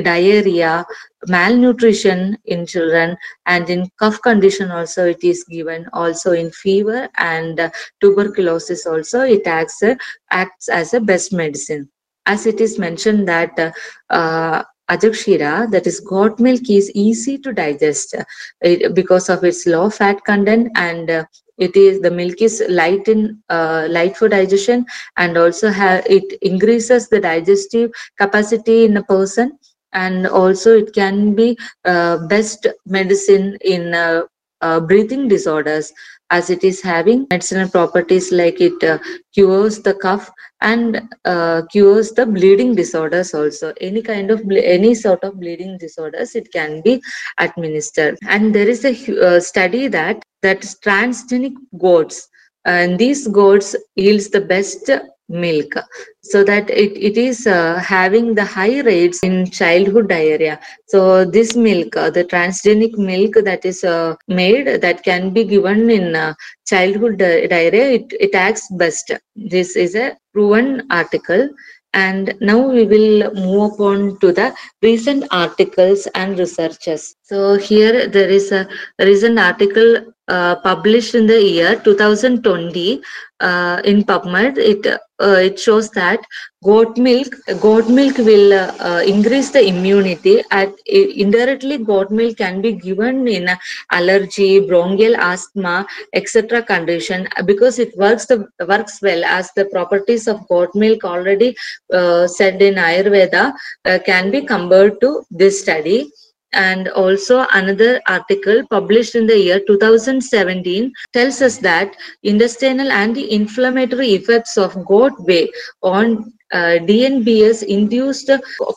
[0.02, 0.84] diarrhea
[1.28, 5.86] malnutrition in children and in cough condition also it is given.
[5.92, 9.94] Also in fever and uh, tuberculosis also it acts, uh,
[10.30, 11.88] acts as a best medicine.
[12.26, 13.74] As it is mentioned that
[14.10, 19.88] uh, ajakshira that is goat milk is easy to digest uh, because of its low
[19.90, 21.24] fat content and uh,
[21.58, 24.84] it is the milk is light in uh, light for digestion
[25.16, 29.58] and also have it increases the digestive capacity in a person
[29.92, 34.22] and also it can be uh, best medicine in uh,
[34.60, 35.92] uh, breathing disorders
[36.30, 38.98] as it is having medicinal properties like it uh,
[39.32, 43.72] cures the cough and uh, cures the bleeding disorders also.
[43.80, 47.02] Any kind of any sort of bleeding disorders it can be
[47.38, 48.18] administered.
[48.26, 52.28] And there is a uh, study that that transgenic goats
[52.64, 54.90] and these goats yields the best
[55.28, 55.74] milk.
[56.22, 60.58] So that it, it is uh, having the high rates in childhood diarrhea.
[60.86, 65.90] So this milk uh, the transgenic milk that is uh, made that can be given
[65.90, 66.34] in uh,
[66.66, 69.12] childhood di- diarrhea it, it acts best.
[69.34, 71.48] This is a proven article.
[71.94, 77.16] And now we will move upon to the recent articles and researches.
[77.22, 78.68] So here there is a
[79.00, 79.96] recent article
[80.28, 83.02] uh, published in the year 2020
[83.40, 84.58] uh, in PubMed.
[84.58, 84.86] It
[85.20, 86.20] uh, it shows that
[86.62, 90.42] goat milk goat milk will uh, uh, increase the immunity.
[90.50, 93.48] At indirectly, goat milk can be given in
[93.90, 96.62] allergy, bronchial asthma, etc.
[96.62, 101.56] condition because it works the works well as the properties of goat milk already
[101.92, 106.10] uh, said in Ayurveda uh, can be compared to this study
[106.52, 114.56] and also another article published in the year 2017 tells us that intestinal anti-inflammatory effects
[114.56, 115.48] of goat whey
[115.82, 118.30] on uh, DNBS induced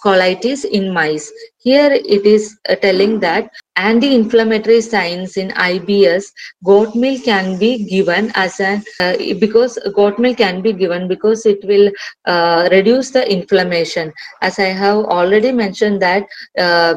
[0.04, 1.32] colitis in mice.
[1.62, 6.26] Here it is uh, telling that anti-inflammatory signs in IBS,
[6.64, 11.46] goat milk can be given as an uh, because goat milk can be given because
[11.46, 11.92] it will
[12.26, 14.14] uh, reduce the inflammation.
[14.42, 16.24] As I have already mentioned that
[16.58, 16.94] uh,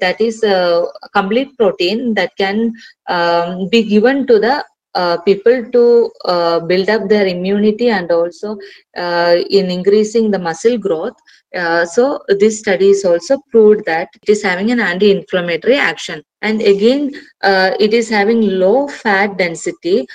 [0.00, 2.72] that is a complete protein that can
[3.08, 4.64] um, be given to the
[4.94, 8.58] uh, people to uh, build up their immunity and also
[8.96, 11.14] uh, in increasing the muscle growth.
[11.54, 16.62] Uh, so this study is also proved that it is having an anti-inflammatory action and
[16.62, 17.10] again
[17.42, 20.06] uh, it is having low fat density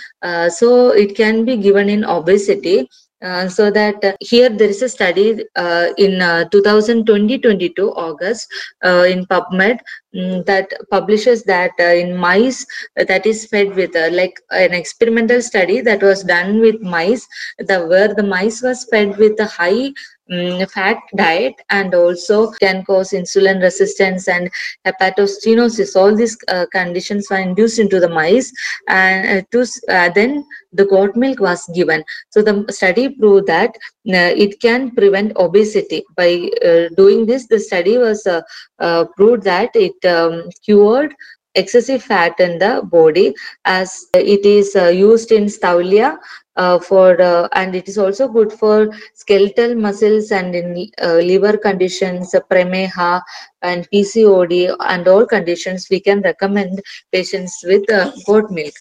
[0.48, 2.88] so it can be given in obesity
[3.26, 6.20] uh, so that uh, here there is a study uh, in
[6.54, 8.48] 2020-22 August
[8.84, 9.80] in PubMed
[10.16, 16.04] um, that publishes that in mice that is fed with like an experimental study that
[16.04, 19.92] was done with mice the where the mice was fed with a high
[20.32, 24.50] um, fat diet and also can cause insulin resistance and
[24.86, 28.52] hepatosteatosis all these uh, conditions were induced into the mice
[28.88, 32.04] and uh, to uh, then the goat milk was given.
[32.30, 36.04] So the study proved that uh, it can prevent obesity.
[36.18, 41.14] By uh, doing this the study was uh, proved that it um, cured
[41.56, 43.34] excessive fat in the body
[43.66, 46.18] as it is uh, used in Sthaulya
[46.56, 51.58] uh, for uh, and it is also good for skeletal muscles and in uh, liver
[51.58, 53.22] conditions prameha
[53.62, 58.74] and pcod and all conditions we can recommend patients with uh, goat milk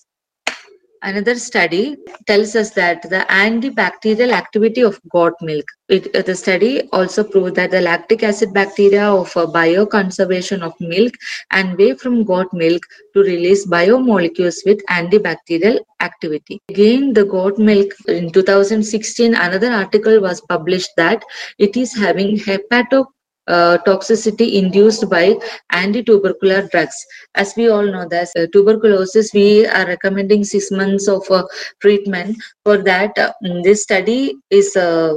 [1.05, 5.67] Another study tells us that the antibacterial activity of goat milk.
[5.91, 11.13] It, uh, the study also proved that the lactic acid bacteria offer bioconservation of milk
[11.51, 16.59] and whey from goat milk to release biomolecules with antibacterial activity.
[16.71, 21.23] Again, the goat milk in 2016, another article was published that
[21.59, 23.05] it is having hepato
[23.47, 25.35] uh, toxicity induced by
[25.71, 26.97] anti-tubercular drugs.
[27.35, 31.45] As we all know that uh, tuberculosis, we are recommending six months of uh,
[31.81, 32.37] treatment.
[32.65, 35.15] For that, uh, this study is uh,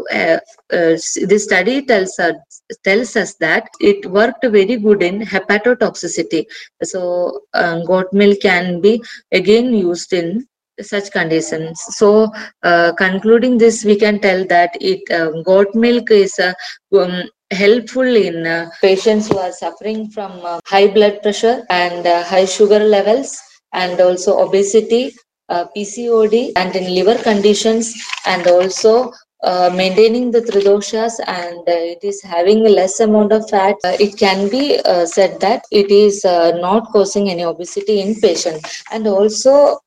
[0.69, 2.35] this study tells us
[2.83, 6.45] tells us that it worked very good in hepatotoxicity.
[6.83, 7.41] So,
[7.87, 10.45] goat milk can be again used in
[10.81, 12.31] such conditions so
[12.63, 16.53] uh, concluding this we can tell that it uh, goat milk is uh,
[16.95, 22.23] um, helpful in uh, patients who are suffering from uh, high blood pressure and uh,
[22.23, 23.37] high sugar levels
[23.73, 25.13] and also obesity
[25.49, 27.93] uh, pcod and in liver conditions
[28.25, 29.11] and also
[29.43, 34.17] uh, maintaining the tridoshas and uh, it is having less amount of fat uh, it
[34.17, 38.65] can be uh, said that it is uh, not causing any obesity in patient.
[38.91, 39.79] And also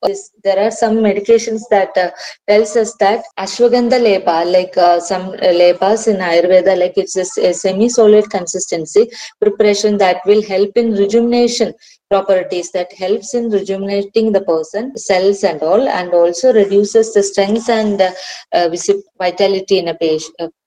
[0.44, 1.94] there are some medications that
[2.48, 7.88] tells us that ashwagandha lepa like some lepas in ayurveda like it's a, a semi
[7.88, 9.10] solid consistency
[9.40, 11.74] preparation that will help in rejuvenation
[12.10, 17.68] properties that helps in rejuvenating the person cells and all and also reduces the strength
[17.68, 18.68] and uh,
[19.18, 19.96] vitality in a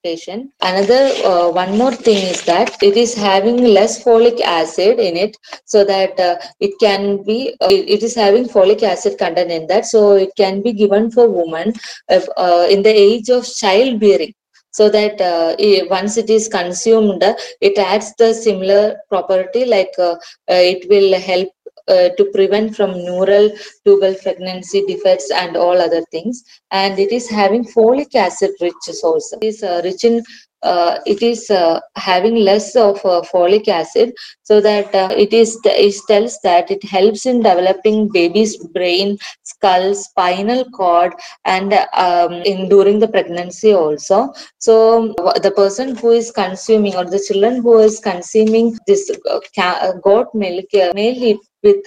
[0.04, 5.18] patient another uh, one more thing is that it is having less folic acid in
[5.18, 9.68] it so that uh, it can be uh, it is having folic acid content in
[9.68, 11.74] that so it can be given for women
[12.10, 14.34] if, uh, in the age of childbearing
[14.74, 15.56] so that uh,
[15.90, 17.24] once it is consumed
[17.62, 20.16] it adds the similar property like uh,
[20.52, 21.50] uh, it will help
[21.88, 23.52] uh, to prevent from neural
[23.86, 26.44] tubal pregnancy defects and all other things.
[26.72, 29.34] And it is having folic acid rich source.
[29.34, 30.24] It is uh, rich in
[30.64, 35.60] uh, it is uh, having less of uh, folic acid so that uh, it is
[35.66, 41.14] it tells that it helps in developing baby's brain skull spinal cord
[41.46, 44.34] and um, in during the pregnancy also.
[44.60, 50.28] So the person who is consuming or the children who is consuming this uh, goat
[50.34, 51.86] milk may live with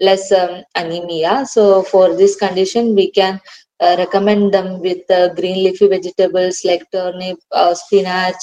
[0.00, 1.44] less um, anemia.
[1.46, 3.40] So for this condition we can
[3.80, 8.36] uh, recommend them with uh, green leafy vegetables like turnip, uh, spinach,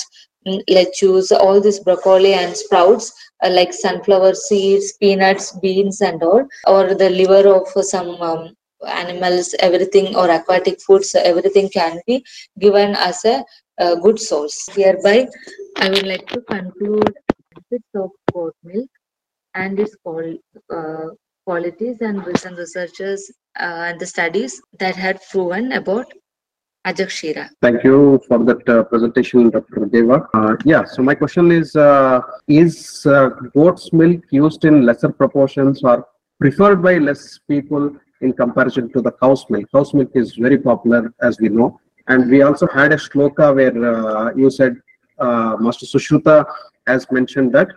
[0.48, 3.12] mm, lettuce, all these broccoli and sprouts
[3.44, 8.54] uh, like sunflower seeds, peanuts, beans and all, or the liver of some um,
[8.88, 12.24] animals, everything or aquatic foods, everything can be
[12.60, 13.44] given as a,
[13.80, 14.68] a good source.
[14.74, 15.28] Hereby,
[15.78, 17.14] I would like to conclude
[17.54, 18.90] benefits of goat milk
[19.56, 21.08] and its uh,
[21.46, 26.08] qualities and recent researchers uh, and the studies that had proven about
[26.88, 27.50] Ajakshira.
[27.62, 29.86] Thank you for that uh, presentation, Dr.
[29.86, 30.28] Deva.
[30.34, 35.84] Uh, yeah, so my question is, uh, is uh, goat's milk used in lesser proportions
[35.84, 36.08] or
[36.40, 39.66] preferred by less people in comparison to the cow's milk?
[39.74, 41.80] Cow's milk is very popular, as we know.
[42.08, 44.78] And we also had a shloka where uh, you said,
[45.18, 46.46] uh, Master Sushruta
[46.86, 47.70] has mentioned that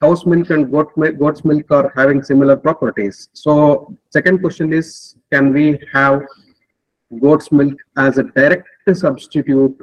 [0.00, 3.28] cow's milk and goat goat's milk are having similar properties.
[3.32, 6.22] So second question is, can we have
[7.20, 9.78] goat's milk as a direct substitute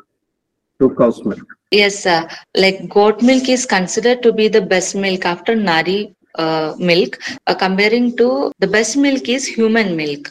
[0.80, 1.46] to cow's milk?
[1.72, 2.28] Yes, sir.
[2.56, 7.20] Like goat milk is considered to be the best milk after nari uh, milk.
[7.48, 10.30] Uh, comparing to the best milk is human milk.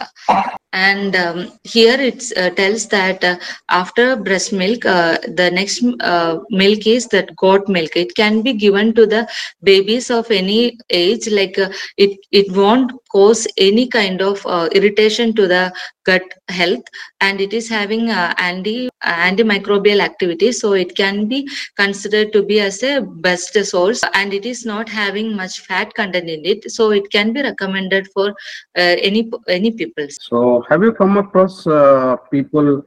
[0.72, 3.36] And um, here it uh, tells that uh,
[3.68, 7.96] after breast milk uh, the next uh, milk is that goat milk.
[7.96, 9.28] It can be given to the
[9.62, 15.34] babies of any age like uh, it it won't cause any kind of uh, irritation
[15.34, 15.72] to the
[16.04, 16.82] gut health.
[17.20, 21.46] And it is having anti antimicrobial activity so it can be
[21.76, 24.02] considered to be as a best source.
[24.14, 28.08] And it is not having much fat content in it so it can be recommended
[28.14, 28.34] for
[28.74, 32.84] any any people So have you come across uh, people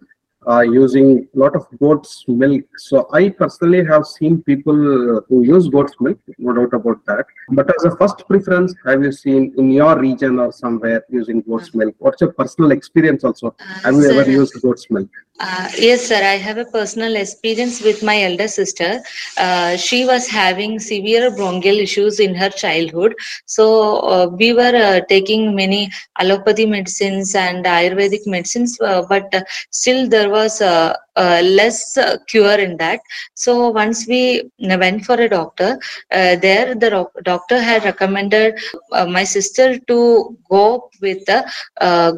[0.47, 2.63] uh, using a lot of goat's milk?
[2.78, 4.76] So I personally have seen people
[5.28, 7.26] who use goat's milk, no doubt about that.
[7.49, 11.73] But as a first preference, have you seen in your region or somewhere using goat's
[11.73, 11.95] milk?
[11.99, 13.55] What's your personal experience also?
[13.84, 15.09] Have you ever used goat's milk?
[15.39, 16.15] Uh, yes, sir.
[16.23, 19.01] I have a personal experience with my elder sister.
[19.38, 23.13] Uh, she was having severe bronchial issues in her childhood.
[23.45, 29.33] So uh, we were uh, taking many allopathy medicines and Ayurvedic medicines, uh, but
[29.71, 32.99] still there was uh, less cure in that.
[33.33, 35.77] So once we went for a doctor,
[36.11, 38.55] there the doctor had recommended
[38.91, 41.45] my sister to go with the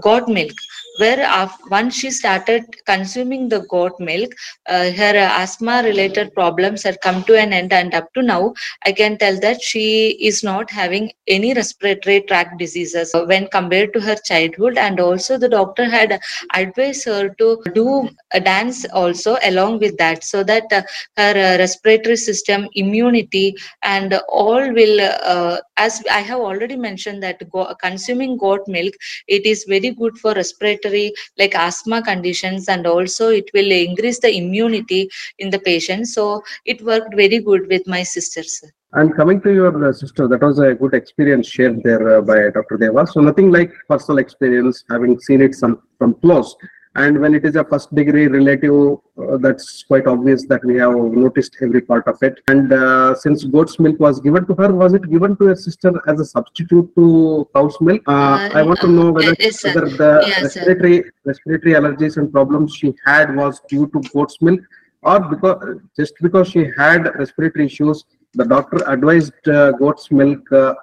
[0.03, 0.53] goat milk
[0.97, 4.31] where once she started consuming the goat milk,
[4.67, 7.73] uh, her asthma related problems had come to an end.
[7.73, 8.53] And up to now,
[8.85, 14.01] I can tell that she is not having any respiratory tract diseases when compared to
[14.01, 14.77] her childhood.
[14.77, 16.19] And also, the doctor had
[16.53, 20.81] advised her to do a dance also along with that so that uh,
[21.17, 27.49] her uh, respiratory system, immunity, and all will, uh, as I have already mentioned, that
[27.49, 28.93] go- consuming goat milk
[29.27, 34.35] it is very good for respiratory like asthma conditions and also it will increase the
[34.35, 35.09] immunity
[35.39, 38.63] in the patient so it worked very good with my sisters
[38.93, 42.37] And coming to your uh, sister, that was a good experience shared there uh, by
[42.57, 42.77] Dr.
[42.77, 43.05] Deva.
[43.05, 46.55] So nothing like personal experience, having seen it some from close.
[46.97, 50.95] And when it is a first degree relative, uh, that's quite obvious that we have
[50.95, 52.39] noticed every part of it.
[52.47, 55.91] And uh, since goat's milk was given to her, was it given to her sister
[56.07, 58.01] as a substitute to cow's milk?
[58.07, 60.43] Uh, Uh, I want to know whether, yes, whether the Yes, sir.
[60.47, 60.97] respiratory
[61.31, 64.61] respiratory allergies and problems she had was due to goat's milk,
[65.03, 70.73] or because just because she had respiratory issues, the doctor advised uh, goat's milk uh,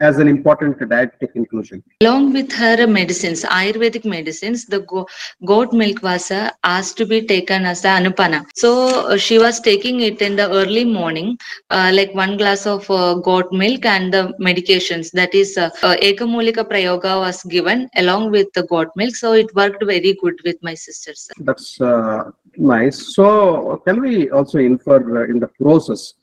[0.00, 1.82] as an important dietetic inclusion.
[2.02, 5.06] along with her medicines ayurvedic medicines the go-
[5.50, 8.70] goat milk was uh, asked to be taken as the anupana so
[9.12, 11.28] uh, she was taking it in the early morning
[11.76, 15.70] uh, like one glass of uh, goat milk and the medications that is uh,
[16.10, 20.58] ekamulika prayoga was given along with the goat milk so it worked very good with
[20.68, 23.14] my sisters That's uh, nice.
[23.14, 26.14] So can we also infer uh, in the process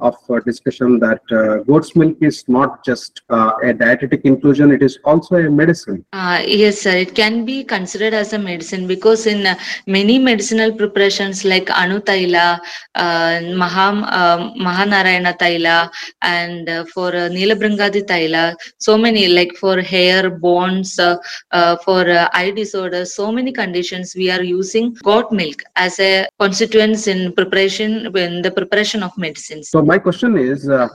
[0.00, 4.82] of uh, discussion that uh, goat's milk is not just uh, a dietetic inclusion, it
[4.82, 6.04] is also a medicine.
[6.12, 6.90] Uh, yes, sir.
[6.90, 12.00] It can be considered as a medicine because in uh, many medicinal preparations like Anu
[12.00, 12.60] Taila,
[12.94, 15.90] uh, Maham, uh, Mahanarayana Taila,
[16.22, 21.16] and uh, for uh, Neelibhringadi Taila, so many like for hair, bones, uh,
[21.52, 26.26] uh, for uh, eye disorders, so many conditions we are using goat milk as a
[26.38, 29.70] constituents in preparation in the preparation of medicines.
[29.70, 30.88] So my question is uh,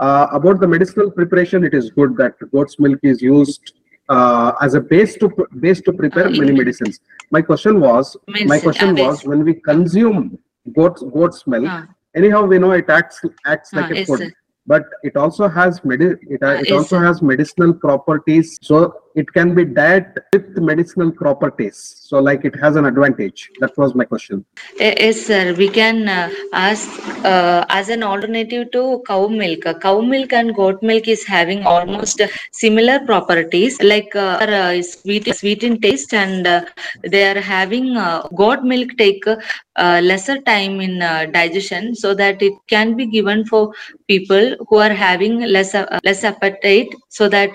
[0.00, 1.64] uh, about the medicinal preparation.
[1.64, 3.72] It is good that goat's milk is used
[4.08, 5.28] uh, as a base to
[5.66, 7.00] base to prepare Uh, many medicines.
[7.36, 8.16] My question was
[8.52, 10.38] my question uh, was when we consume
[10.80, 11.68] goat's goat's milk.
[11.76, 11.86] Ah,
[12.20, 13.18] Anyhow, we know it acts
[13.54, 14.22] acts ah, like a food.
[14.72, 18.78] but it also has medi- it, uh, Uh, it also has medicinal properties so
[19.22, 23.94] it can be diet with medicinal properties so like it has an advantage that was
[24.00, 24.44] my question
[24.80, 25.54] Eh, Yes, sir.
[25.56, 26.88] We can uh, ask
[27.24, 29.64] uh, as an alternative to cow milk.
[29.82, 32.20] Cow milk and goat milk is having almost
[32.52, 33.80] similar properties.
[33.82, 36.60] Like uh, uh, sweet, sweet in taste, and uh,
[37.02, 39.24] they are having uh, goat milk take
[40.10, 40.98] lesser time in
[41.32, 43.72] digestion, so that it can be given for
[44.06, 47.54] people who are having less less appetite, so that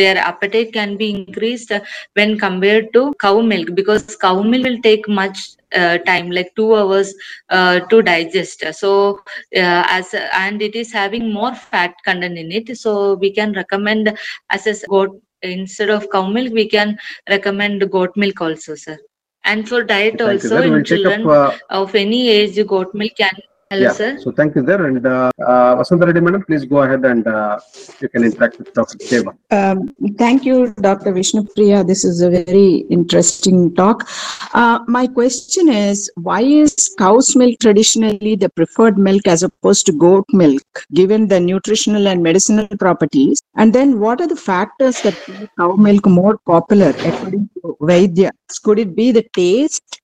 [0.00, 1.80] their appetite can be increased uh,
[2.14, 6.74] when compared to cow milk because cow milk will take much uh, time like two
[6.74, 7.14] hours
[7.50, 8.64] uh, to digest.
[8.72, 9.18] So
[9.56, 12.76] uh, as and it is having more fat content in it.
[12.76, 14.16] So we can recommend
[14.50, 16.98] as a goat instead of cow milk we can
[17.28, 18.98] recommend goat milk also sir.
[19.44, 23.34] And for diet thank also in children up uh, of any age goat milk can
[23.74, 26.78] hello yeah sir so thank you there and uh, uh, Vasanta Reddy madam please go
[26.84, 27.58] ahead and uh,
[28.00, 28.98] you can interact with Dr.
[29.10, 29.78] Deva Um,
[30.22, 30.56] thank you,
[30.86, 31.12] Dr.
[31.16, 31.86] Vishnupriya.
[31.90, 33.98] This is a very interesting talk.
[34.62, 39.92] Uh, my question is, why is cow's milk traditionally the preferred milk as opposed to
[39.92, 43.42] goat milk, given the nutritional and medicinal properties?
[43.56, 48.30] And then what are the factors that make cow milk more popular according to Vaidya,
[48.64, 50.00] could it be the taste?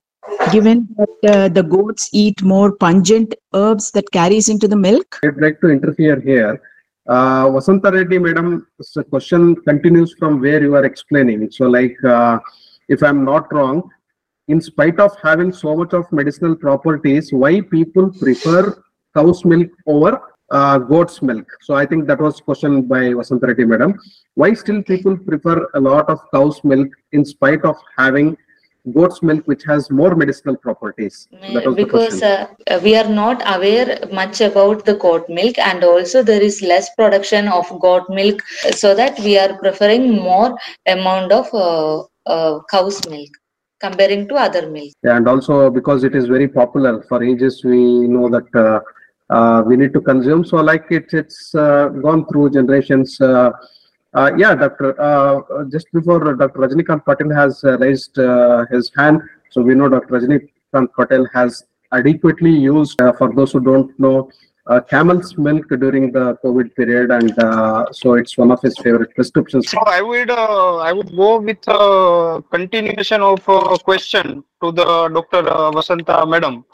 [0.53, 5.19] Given that uh, the goats eat more pungent herbs that carries into the milk?
[5.25, 6.61] I'd like to interfere here.
[7.09, 11.51] Uh, Vasanta Reddy, madam, the question continues from where you are explaining.
[11.51, 12.39] So like, uh,
[12.89, 13.91] if I'm not wrong,
[14.49, 18.83] in spite of having so much of medicinal properties, why people prefer
[19.15, 20.21] cow's milk over
[20.51, 21.47] uh, goat's milk?
[21.63, 23.99] So I think that was question by Vasanta madam.
[24.35, 28.37] Why still people prefer a lot of cow's milk in spite of having
[28.93, 31.29] goat's milk, which has more medicinal properties?
[31.75, 36.43] Because uh, uh, we are not aware much about the goat milk and also there
[36.43, 40.57] is less production of goat milk so that we are preferring more
[40.87, 43.31] amount of uh, uh, cow's milk
[43.81, 44.93] comparing to other milk.
[45.05, 48.81] And also because it is very popular for ages we know that uh,
[49.35, 50.45] uh, we need to consume.
[50.45, 53.19] So like it, it's uh, gone through generations
[54.15, 58.91] uh, yeah doctor uh, uh, just before dr rajnikant patel has uh, raised uh, his
[58.97, 63.99] hand so we know dr rajnikant patel has adequately used uh, for those who don't
[63.99, 64.31] know
[64.89, 67.33] camel's milk during the covid period and
[68.01, 72.41] so it's one of his favorite prescriptions So I would I would go with uh,
[72.53, 74.87] continuation of a question to the
[75.17, 75.43] Dr.
[75.77, 76.65] Vasanta madam.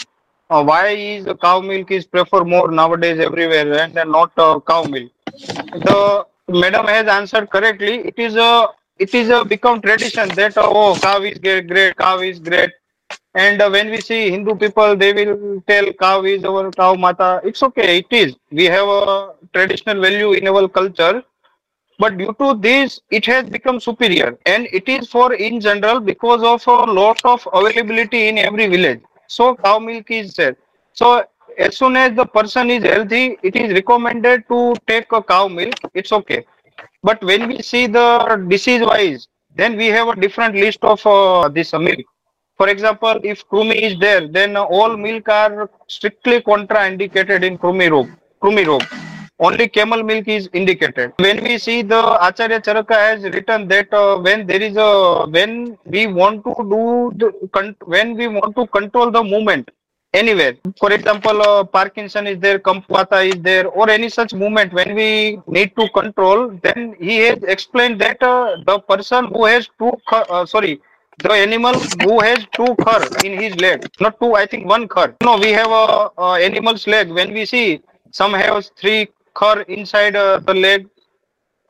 [0.49, 5.11] Why is cow milk is preferred more nowadays everywhere and not cow milk?
[5.87, 7.99] The madam has answered correctly.
[8.07, 8.69] It is a
[8.99, 12.71] it is a become tradition that uh, oh cow is great, cow is great.
[13.35, 17.41] And uh, when we see Hindu people, they will tell cow is our cow mata.
[17.45, 17.99] It's okay.
[17.99, 18.37] It is.
[18.51, 21.23] We have a traditional value in our culture
[21.99, 26.43] but due to this it has become superior and it is for in general because
[26.43, 30.57] of a lot of availability in every village so cow milk is there
[30.93, 31.25] so
[31.59, 35.75] as soon as the person is healthy it is recommended to take a cow milk.
[35.95, 36.45] It's okay.
[37.03, 41.49] But when we see the disease wise then we have a different list of uh,
[41.49, 42.05] this uh, milk.
[42.57, 48.09] For example if krumi is there then all milk are strictly contraindicated in krumi rog
[48.43, 48.83] krumi rog
[49.39, 51.13] only camel milk is indicated.
[51.19, 55.77] When we see the Acharya Charaka has written that uh, when there is a when
[55.85, 59.71] we want to do the when we want to control the movement
[60.23, 64.95] anywhere, for example, uh, Parkinson is there, Kampwata is there, or any such movement when
[64.95, 69.93] we need to control, then he has explained that uh, the person who has two
[70.13, 70.81] uh, sorry
[71.25, 75.15] the animal who has two cur in his leg, not two, I think one cur.
[75.23, 77.11] No, we have a, a animal's leg.
[77.11, 80.87] When we see some have three खर inside the leg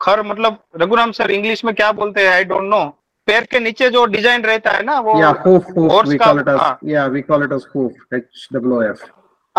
[0.01, 2.83] खर मतलब Raghuram sir English में क्या बोलते हैं I don't know
[3.27, 6.79] पैर के नीचे जो डिज़ाइन रहता है ना वो या, हुफ, हुफ, हुफ, का, हाँ,
[6.85, 7.05] या,
[7.75, 8.97] हुफ, H -O -F.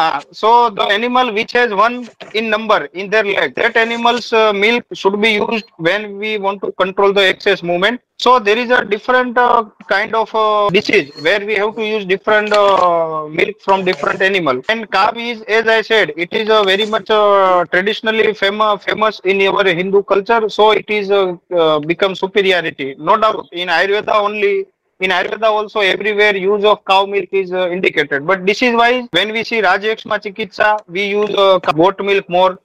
[0.01, 4.53] Ah, so the animal which has one in number in their leg, that animal's uh,
[4.53, 8.01] milk should be used when we want to control the excess movement.
[8.16, 12.05] So there is a different uh, kind of uh, disease where we have to use
[12.05, 14.62] different uh, milk from different animal.
[14.68, 19.20] And cow is, as I said, it is a very much uh, traditionally famous famous
[19.24, 20.49] in our Hindu culture.
[20.49, 23.49] So it is uh, become superiority, no doubt.
[23.51, 24.66] In Ayurveda only
[25.01, 28.26] in Ayurveda also everywhere use of cow milk is uh, indicated.
[28.26, 32.59] But disease wise, when we see Rajayakshma Chikitsa, we use uh, goat milk more.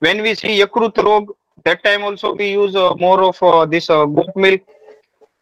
[0.00, 1.34] When we see Yakrut Rog,
[1.64, 4.62] that time also we use uh, more of uh, this uh, goat milk.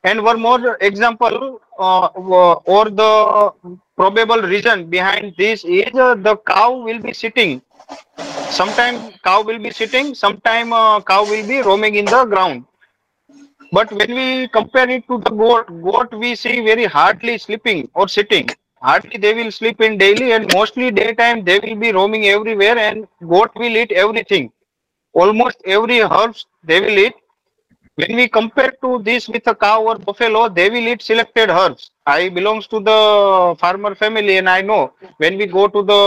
[0.05, 3.53] And one more example uh, or the
[3.97, 7.63] probable reason behind this is the cow will be sitting.
[8.51, 12.67] Sometime cow will be sitting, sometime cow will be roaming in the ground.
[13.75, 18.09] But when we compare it to the goat, goat we see very hardly sleeping or
[18.09, 18.49] sitting.
[18.81, 23.07] Hardly they will sleep in daily and mostly daytime they will be roaming everywhere and
[23.29, 24.53] goat will eat everything.
[25.13, 27.15] Almost every herbs they will eat.
[27.97, 31.91] When we compare to this with a cow or buffalo, they will eat selected herbs.
[32.07, 36.01] I belongs to the farmer family and I know when we go to the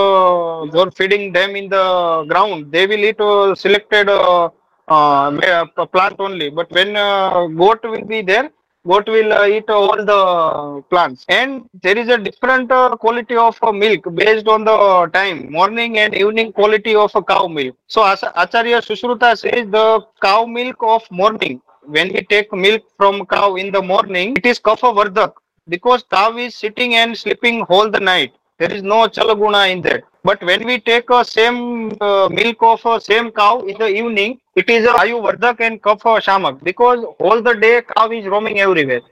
[0.73, 4.49] for feeding them in the ground, they will eat uh, selected uh,
[4.87, 6.49] plant only.
[6.49, 8.49] But when uh, goat will be there,
[8.87, 11.25] goat will uh, eat all the plants.
[11.29, 15.51] And there is a different uh, quality of uh, milk based on the uh, time,
[15.51, 17.75] morning and evening quality of cow milk.
[17.87, 23.55] So Acharya Sushruta says the cow milk of morning, when we take milk from cow
[23.55, 25.33] in the morning, it is kapha vardhak
[25.69, 28.33] because cow is sitting and sleeping whole the night.
[28.59, 30.03] There is no chalaguna in that.
[30.27, 34.39] But when we take a same uh, milk of a same cow in the evening,
[34.61, 38.59] it is a ayu vardhak and kapha shamak because all the day cow is roaming
[38.65, 39.03] everywhere.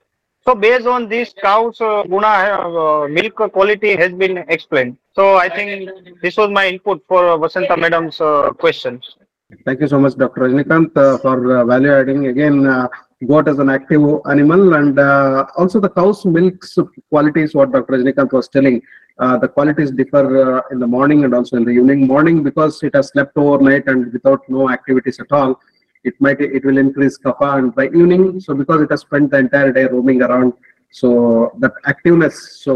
[0.45, 4.97] So based on this cow's uh, guna uh, milk quality has been explained.
[5.16, 9.16] So I think this was my input for Vasanta madam's uh, questions.
[9.63, 10.41] Thank you so much, Dr.
[10.41, 12.28] Rajnikant, uh, for uh, value adding.
[12.28, 12.89] Again, uh,
[13.28, 16.78] goat as an active animal and uh, also the cow's milk's
[17.09, 17.93] qualities what Dr.
[17.93, 18.82] Rajnikant was telling.
[19.18, 22.05] Uh, the qualities differ uh, in the morning and also in the evening.
[22.05, 25.57] Morning because it has slept overnight and without no activities at all,
[26.05, 29.39] it might it will increase kapha and by evening so because it has spent the
[29.45, 30.53] entire day roaming around
[30.91, 31.09] so
[31.61, 32.74] that activeness so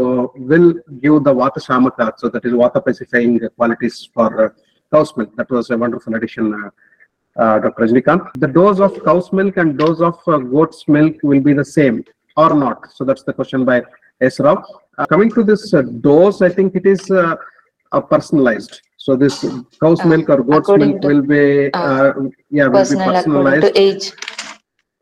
[0.50, 0.68] will
[1.04, 4.48] give the vata shamaka so that is vata pacifying qualities for uh,
[4.92, 6.70] cow's milk that was a wonderful addition uh,
[7.40, 7.72] Dr.
[7.82, 8.22] Rajnikant.
[8.38, 12.04] The dose of cow's milk and dose of uh, goat's milk will be the same
[12.36, 12.92] or not?
[12.92, 13.82] So that's the question by
[14.20, 14.40] S.
[14.40, 14.62] Rao.
[14.98, 17.36] Uh, coming to this uh, dose, I think it is uh,
[17.92, 18.82] uh, personalized.
[18.98, 19.36] So this
[19.82, 22.12] cow's Uh, milk or goat's milk to- will be, uh, uh,
[22.50, 23.66] yeah, will be personalized.
[23.74, 24.12] to age.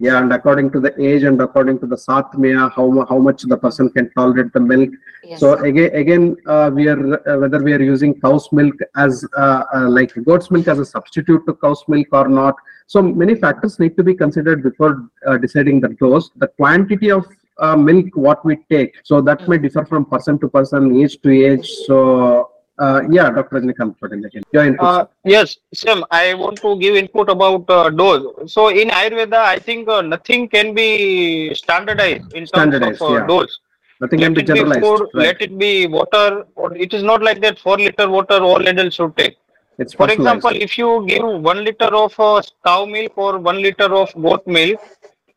[0.00, 3.56] Yeah, and according to the age and according to the satmya, how, how much the
[3.56, 4.90] person can tolerate the milk.
[5.24, 5.40] Yes.
[5.40, 9.64] So again, again, uh, we are uh, whether we are using cow's milk as uh,
[9.74, 12.54] uh, like goat's milk as a substitute to cow's milk or not.
[12.86, 16.30] So many factors need to be considered before uh, deciding the dose.
[16.36, 17.26] The quantity of
[17.58, 21.30] uh, milk what we take, so that may differ from person to person, age to
[21.30, 21.68] age.
[21.86, 23.60] So uh, yeah, Dr.
[23.60, 24.42] Rajnikant Patel again.
[24.52, 24.76] Your.
[24.84, 28.52] Uh, yes, Sam, I want to give input about uh, dose.
[28.52, 33.14] So in Ayurveda, I think uh, nothing can be standardized in terms Standardized, of uh,
[33.14, 33.26] yeah.
[33.26, 33.58] dose.
[34.00, 34.80] Nothing can Let be it be generalized.
[34.84, 35.26] food, right?
[35.26, 38.94] let it be water, or it is not like that 4 liter water all adults
[38.96, 39.36] should take.
[39.78, 43.92] It's For example, if you give 1 liter of uh, cow milk or 1 liter
[43.94, 44.80] of goat milk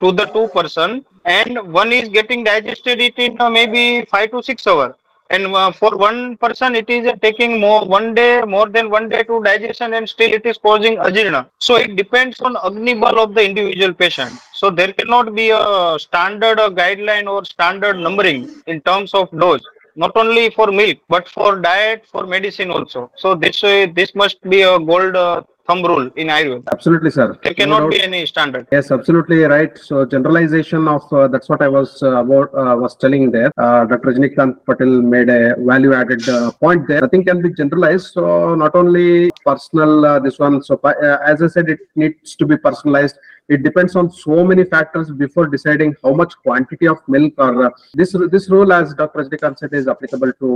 [0.02, 4.42] to the two person and one is getting digested it in uh, maybe 5 to
[4.44, 4.96] 6 hours
[5.34, 9.08] and uh, for one person it is uh, taking more one day more than one
[9.14, 13.18] day to digestion and still it is causing ajirna so it depends on agni bal
[13.24, 14.32] of the individual patient.
[14.54, 19.64] So there cannot be a standard uh, guideline or standard numbering in terms of dose.
[19.96, 23.12] Not only for milk but for diet for medicine also.
[23.16, 27.28] So this uh, this must be a gold uh, thumb rule in ayurveda Absolutely, sir.
[27.44, 27.92] there cannot doubt.
[27.96, 29.74] be any standard Yes, absolutely right.
[29.88, 33.52] So generalization of uh, that's what I was uh, about uh, was telling there.
[33.66, 34.08] Uh, Dr.
[34.10, 37.02] Rajnikant Patel made a value-added uh, point there.
[37.02, 38.08] Nothing can be generalized.
[38.18, 40.56] So not only personal uh, this one.
[40.70, 43.18] So uh, as I said, it needs to be personalized.
[43.50, 47.70] It depends on so many factors before deciding how much quantity of milk or uh,
[48.00, 49.18] this this rule, as Dr.
[49.24, 50.50] Rajnikant said, is applicable to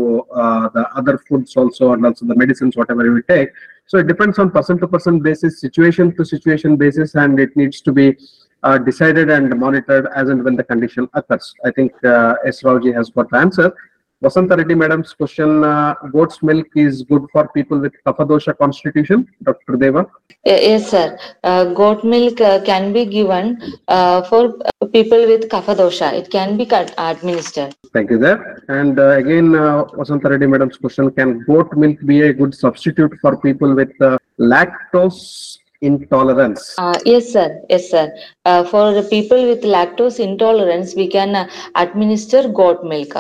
[0.43, 3.49] uh, the other foods also and also the medicines whatever we take.
[3.88, 7.81] So it depends on person to person basis, situation to situation basis, and it needs
[7.81, 8.17] to be
[8.63, 11.53] uh, decided and monitored as and when the condition occurs.
[11.63, 13.73] I think uh, has got the answer.
[14.26, 19.28] Vasanta Reddy madam's question, uh, goat's milk is good for people with kapha dosha constitution.
[19.43, 19.76] Dr.
[19.78, 20.07] Deva.
[20.43, 21.15] Yes, sir.
[21.43, 23.45] Uh, goat milk uh, can be given
[23.88, 26.11] uh, for uh, people with kapha dosha.
[26.11, 26.67] It can be
[26.97, 27.76] administered.
[27.93, 28.63] Thank you there.
[28.67, 33.13] And uh, again, uh, Vasanta Reddy madam's question, can goat milk be a good substitute
[33.21, 36.73] for people with uh, lactose intolerance?
[36.80, 37.61] Uh, yes, sir.
[37.69, 38.11] Yes, sir.
[38.45, 43.13] Uh, for the people with lactose intolerance, we can uh, administer goat milk.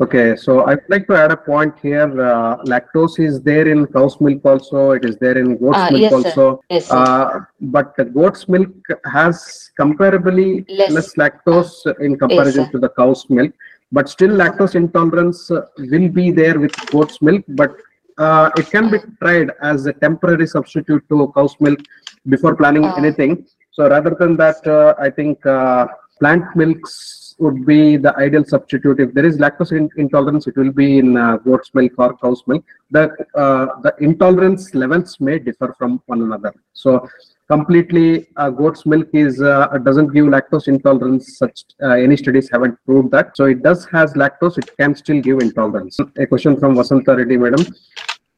[0.00, 2.08] Okay, so I'd like to add a point here.
[2.28, 4.92] Uh, lactose is there in cow's milk also.
[4.92, 6.16] It is there in goat's Ah, milk yes, sir.
[6.28, 6.60] also.
[6.70, 6.96] Yes, sir.
[6.96, 8.70] Uh, but the goat's milk
[9.12, 10.90] has comparably Less.
[10.92, 12.70] less, lactose in comparison sir.
[12.72, 13.52] to the cow's milk.
[13.92, 17.44] But still, lactose intolerance uh, will be there with goat's milk.
[17.48, 17.72] But
[18.16, 21.78] uh, it can be tried as a temporary substitute to cow's milk
[22.26, 23.46] before planning anything.
[23.72, 25.88] So rather than that, uh, I think uh,
[26.20, 29.00] plant milks would be the ideal substitute.
[29.00, 32.42] If there is lactose in- intolerance, it will be in uh, goat's milk or cow's
[32.46, 32.64] milk.
[32.90, 36.52] The uh, the intolerance levels may differ from one another.
[36.72, 37.08] So
[37.48, 41.38] completely uh, goat's milk is uh, doesn't give lactose intolerance.
[41.38, 43.36] Such uh, any studies haven't proved that.
[43.36, 44.58] So it does has lactose.
[44.58, 45.98] It can still give intolerance.
[46.18, 47.64] A question from Vasanta Reddy, madam.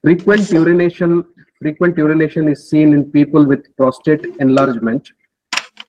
[0.02, 1.24] Frequent urination.
[1.60, 5.12] Frequent urination is seen in people with prostate enlargement.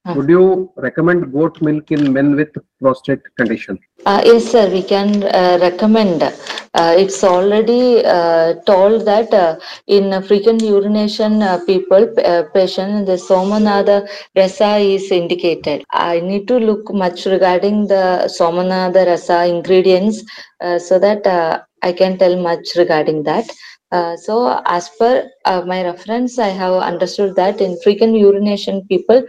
[0.06, 2.49] Would you recommend goat milk in men with
[2.82, 3.80] prostate condition?
[4.06, 6.22] Uh, yes, sir, we can uh, recommend.
[6.22, 13.14] Uh, it's already uh, told that uh, in frequent urination uh, people, uh, patient, the
[13.14, 15.86] Somanatha Rasa is indicated.
[15.91, 20.22] I need to look much regarding the Somanatha Rasa ingredients
[20.60, 23.49] uh, so that uh, I can tell much regarding that.
[23.93, 29.24] Uh, so as per uh, my reference, I have understood that in frequent urination people,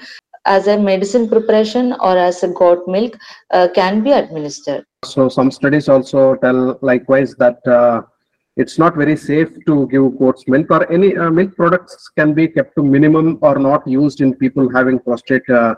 [0.47, 3.16] as a medicine preparation or as a goat milk,
[3.51, 4.84] uh, can be administered.
[5.05, 8.03] So some studies also tell likewise that uh,
[8.57, 12.49] it's not very safe to give goat's milk or any uh, milk products can be
[12.49, 15.74] kept to minimum or not used in people having prostate uh,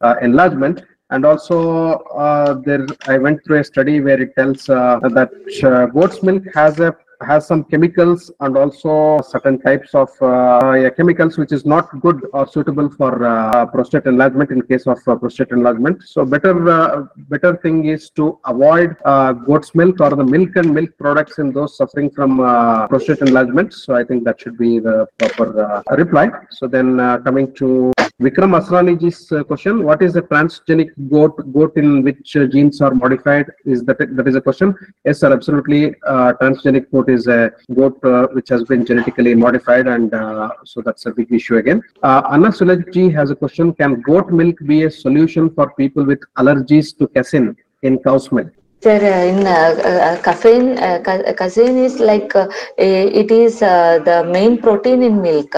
[0.00, 0.82] uh, enlargement.
[1.10, 6.44] And also uh, there, I went through a study where it tells that goat's milk
[6.54, 11.88] has a has some chemicals and also certain types of uh, chemicals which is not
[12.00, 16.02] good or suitable for uh, prostate enlargement in case of uh, prostate enlargement.
[16.02, 20.74] So better uh, better thing is to avoid uh, goat's milk or the milk and
[20.74, 23.72] milk products in those suffering from uh, prostate enlargement.
[23.74, 26.30] So I think that should be the proper reply.
[26.50, 32.02] So then coming to Vikram Asraniji's uh, question, what is a transgenic goat, goat in
[32.02, 33.46] which uh, genes are modified?
[33.64, 34.74] Is that, that is a question?
[35.06, 35.94] Yes, sir, absolutely.
[36.06, 40.82] Uh, transgenic goat is a goat uh, which has been genetically modified and uh, so
[40.82, 41.80] that's a big issue again.
[42.02, 46.20] Uh, Anna Sulajji has a question, can goat milk be a solution for people with
[46.36, 48.52] allergies to casein in cow's milk?
[48.82, 52.32] Sir, uh, in uh, uh, caffeine, ca- casein is like
[52.76, 55.54] it is the main protein in milk.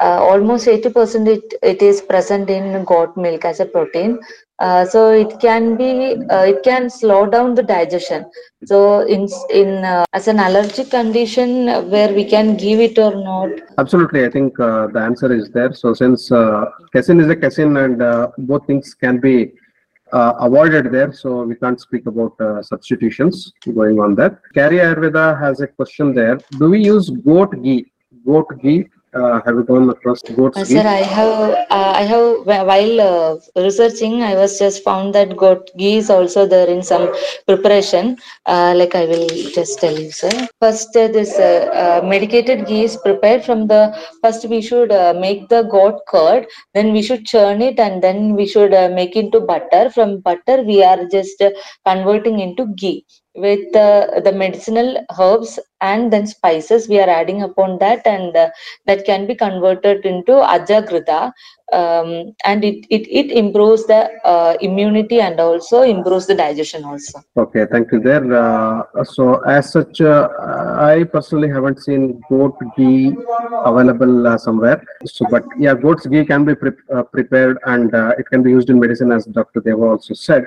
[0.00, 4.18] Uh, almost 80% it, it is present in goat milk as a protein.
[4.60, 8.24] Uh, so it can be, uh, it can slow down the digestion.
[8.64, 13.50] So in in uh, as an allergic condition where we can give it or not,
[13.78, 15.72] Absolutely, I think uh, the answer is there.
[15.72, 19.52] So since uh, casein is a casein and uh, both things can be
[20.12, 24.40] avoided there, so we can't speak about substitutions going on that.
[24.54, 26.38] Carry Ayurveda has a question there.
[26.58, 27.92] Do we use goat ghee?
[28.26, 33.00] Goat ghee, uh, have you across goat's Uh, sir, I have, uh, I have, while
[33.00, 37.14] uh, researching, I was just found that goat ghee is also there in some
[37.46, 38.16] preparation.
[38.46, 40.30] Uh, like I will just tell you, sir.
[40.60, 45.48] First, uh, this uh, medicated ghee is prepared from the, first we should uh, make
[45.48, 49.40] the goat curd, then we should churn it and then we should uh, make into
[49.40, 49.90] butter.
[49.90, 51.50] From butter, we are just uh,
[51.86, 53.04] converting into ghee
[53.44, 58.50] with uh, the medicinal herbs and then spices we are adding upon that and uh,
[58.86, 61.32] that can be converted into ajagrita
[61.72, 67.20] um, and it, it, it improves the uh, immunity and also improves the digestion also.
[67.36, 68.24] Okay, thank you there.
[68.34, 70.28] Uh, so as such, uh,
[70.78, 73.14] I personally haven't seen goat ghee
[73.64, 74.82] available uh, somewhere.
[75.04, 78.80] So, but yeah, goat's ghee can be pre- prepared and it can be used in
[78.80, 79.60] medicine as Dr.
[79.60, 80.46] Deva also said.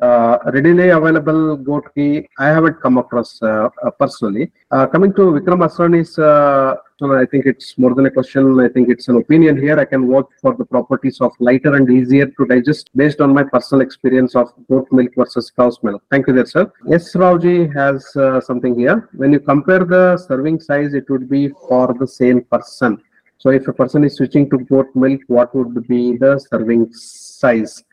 [0.00, 3.68] Uh, readily available goat ghee, I haven't come across uh,
[3.98, 4.50] personally.
[4.70, 8.58] Uh, coming to Vikram Asrani's, uh, I think it's more than a question.
[8.60, 9.78] I think it's an opinion here.
[9.78, 13.44] I can work for the properties of lighter and easier to digest based on my
[13.44, 16.02] personal experience of goat milk versus cow's milk.
[16.10, 16.72] Thank you there, sir.
[16.86, 19.08] Yes, Rauji has uh, something here.
[19.14, 23.00] When you compare the serving size, it would be for the same person.
[23.38, 27.84] So if a person is switching to goat milk, what would be the serving size?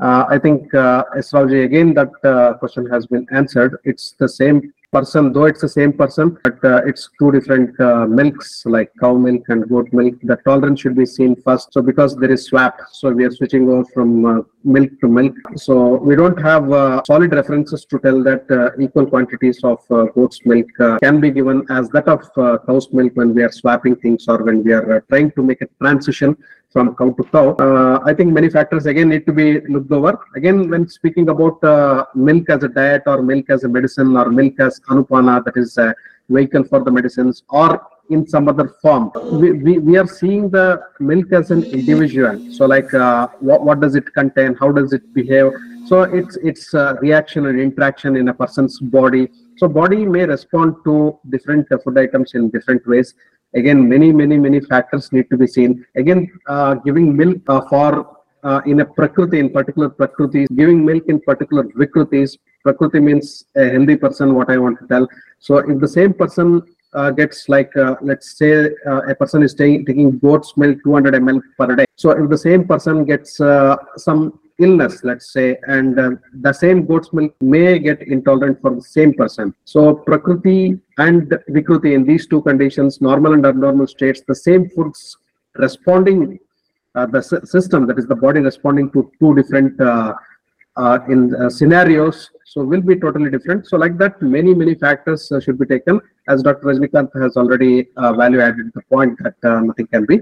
[0.00, 3.78] Uh, I think, uh, Esrauji, again, that uh, question has been answered.
[3.84, 8.06] It's the same person, though it's the same person, but uh, it's two different uh,
[8.06, 10.14] milks like cow milk and goat milk.
[10.22, 11.74] The tolerance should be seen first.
[11.74, 15.34] So because there is swap, so we are switching over from uh, milk to milk.
[15.56, 20.66] So we don't have uh, solid references to tell that equal quantities of goat's milk
[21.02, 22.22] can be given as that of
[22.66, 25.68] cow's milk when we are swapping things or when we are trying to make a
[25.80, 26.36] transition
[26.72, 27.50] from cow to cow.
[27.56, 30.18] Uh, I think many factors again need to be looked over.
[30.36, 34.30] Again, when speaking about uh, milk as a diet or milk as a medicine or
[34.30, 35.94] milk as anupana, that is a
[36.28, 40.82] vehicle for the medicines or in some other form, we, we, we are seeing the
[40.98, 42.52] milk as an individual.
[42.52, 44.54] So like uh, what, what does it contain?
[44.56, 45.52] How does it behave?
[45.86, 49.28] So it's it's reaction and interaction in a person's body.
[49.58, 53.14] So body may respond to different food items in different ways
[53.54, 55.84] again many many many factors need to be seen.
[55.96, 61.04] Again uh, giving milk uh, for uh, in a prakriti in particular prakriti giving milk
[61.08, 65.08] in particular vikritis prakriti means a healthy person what i want to tell.
[65.38, 69.54] So if the same person uh, gets like uh, let's say uh, a person is
[69.54, 71.84] taking taking goat's milk 200 ml per day.
[71.96, 76.10] So if the same person gets uh, some illness let's say and uh,
[76.46, 79.54] the same goat's milk may get intolerant for the same person.
[79.64, 85.16] So prakriti and vikruti in these two conditions normal and abnormal states the same foods
[85.56, 86.38] responding
[86.94, 90.14] uh, the sy- system that is the body responding to two different uh,
[90.76, 93.66] uh, in uh, scenarios so will be totally different.
[93.66, 96.00] So like that many many factors uh, should be taken.
[96.28, 100.20] As dr rajnikant has already value added the point that nothing can be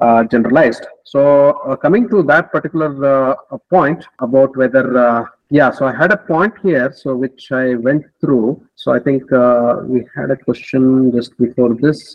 [0.00, 0.86] uh, generalized.
[1.04, 6.10] So uh, coming to that particular uh, point about whether, uh, yeah, so I had
[6.10, 8.66] a point here, so which I went through.
[8.74, 12.12] So I think uh, we had a question just before this.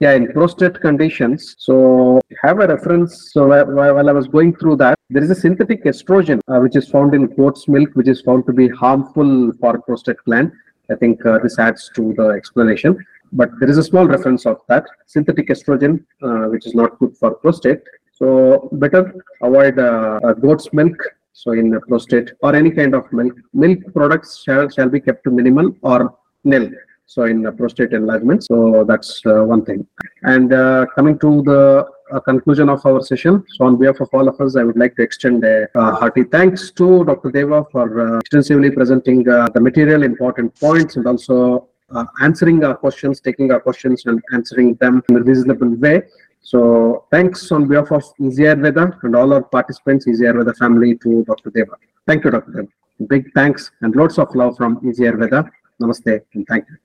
[0.00, 1.54] Yeah, in prostate conditions.
[1.58, 3.32] So have a reference.
[3.32, 6.88] So while, while I was going through that, there is a synthetic estrogen which is
[6.90, 10.50] found in goat's milk, which is found to be harmful for prostate gland.
[10.90, 12.98] I think this adds to the explanation
[13.32, 17.16] but there is a small reference of that synthetic estrogen, uh, which is not good
[17.16, 17.80] for prostate.
[18.12, 20.96] So better avoid uh, uh, goat's milk.
[21.32, 25.30] So in prostate or any kind of milk, milk products shall shall be kept to
[25.30, 26.70] minimal or nil.
[27.06, 28.44] So in prostate enlargement.
[28.44, 29.86] So that's uh, one thing.
[30.22, 33.44] And uh, coming to the uh, conclusion of our session.
[33.54, 36.24] So on behalf of all of us, I would like to extend a uh, hearty
[36.24, 37.30] thanks to Dr.
[37.30, 42.74] Deva for uh, extensively presenting uh, the material, important points, and also uh, answering our
[42.74, 46.02] questions, taking our questions and answering them in a reasonable way.
[46.40, 51.24] So thanks on behalf of Easy Ayurveda and all our participants, Easy Ayurveda family to
[51.24, 51.50] Dr.
[51.50, 51.76] Deva.
[52.06, 52.50] Thank you, Dr.
[52.52, 52.68] Deva.
[53.08, 55.48] Big thanks and lots of love from Easy Ayurveda.
[55.80, 56.82] Namaste and thank you.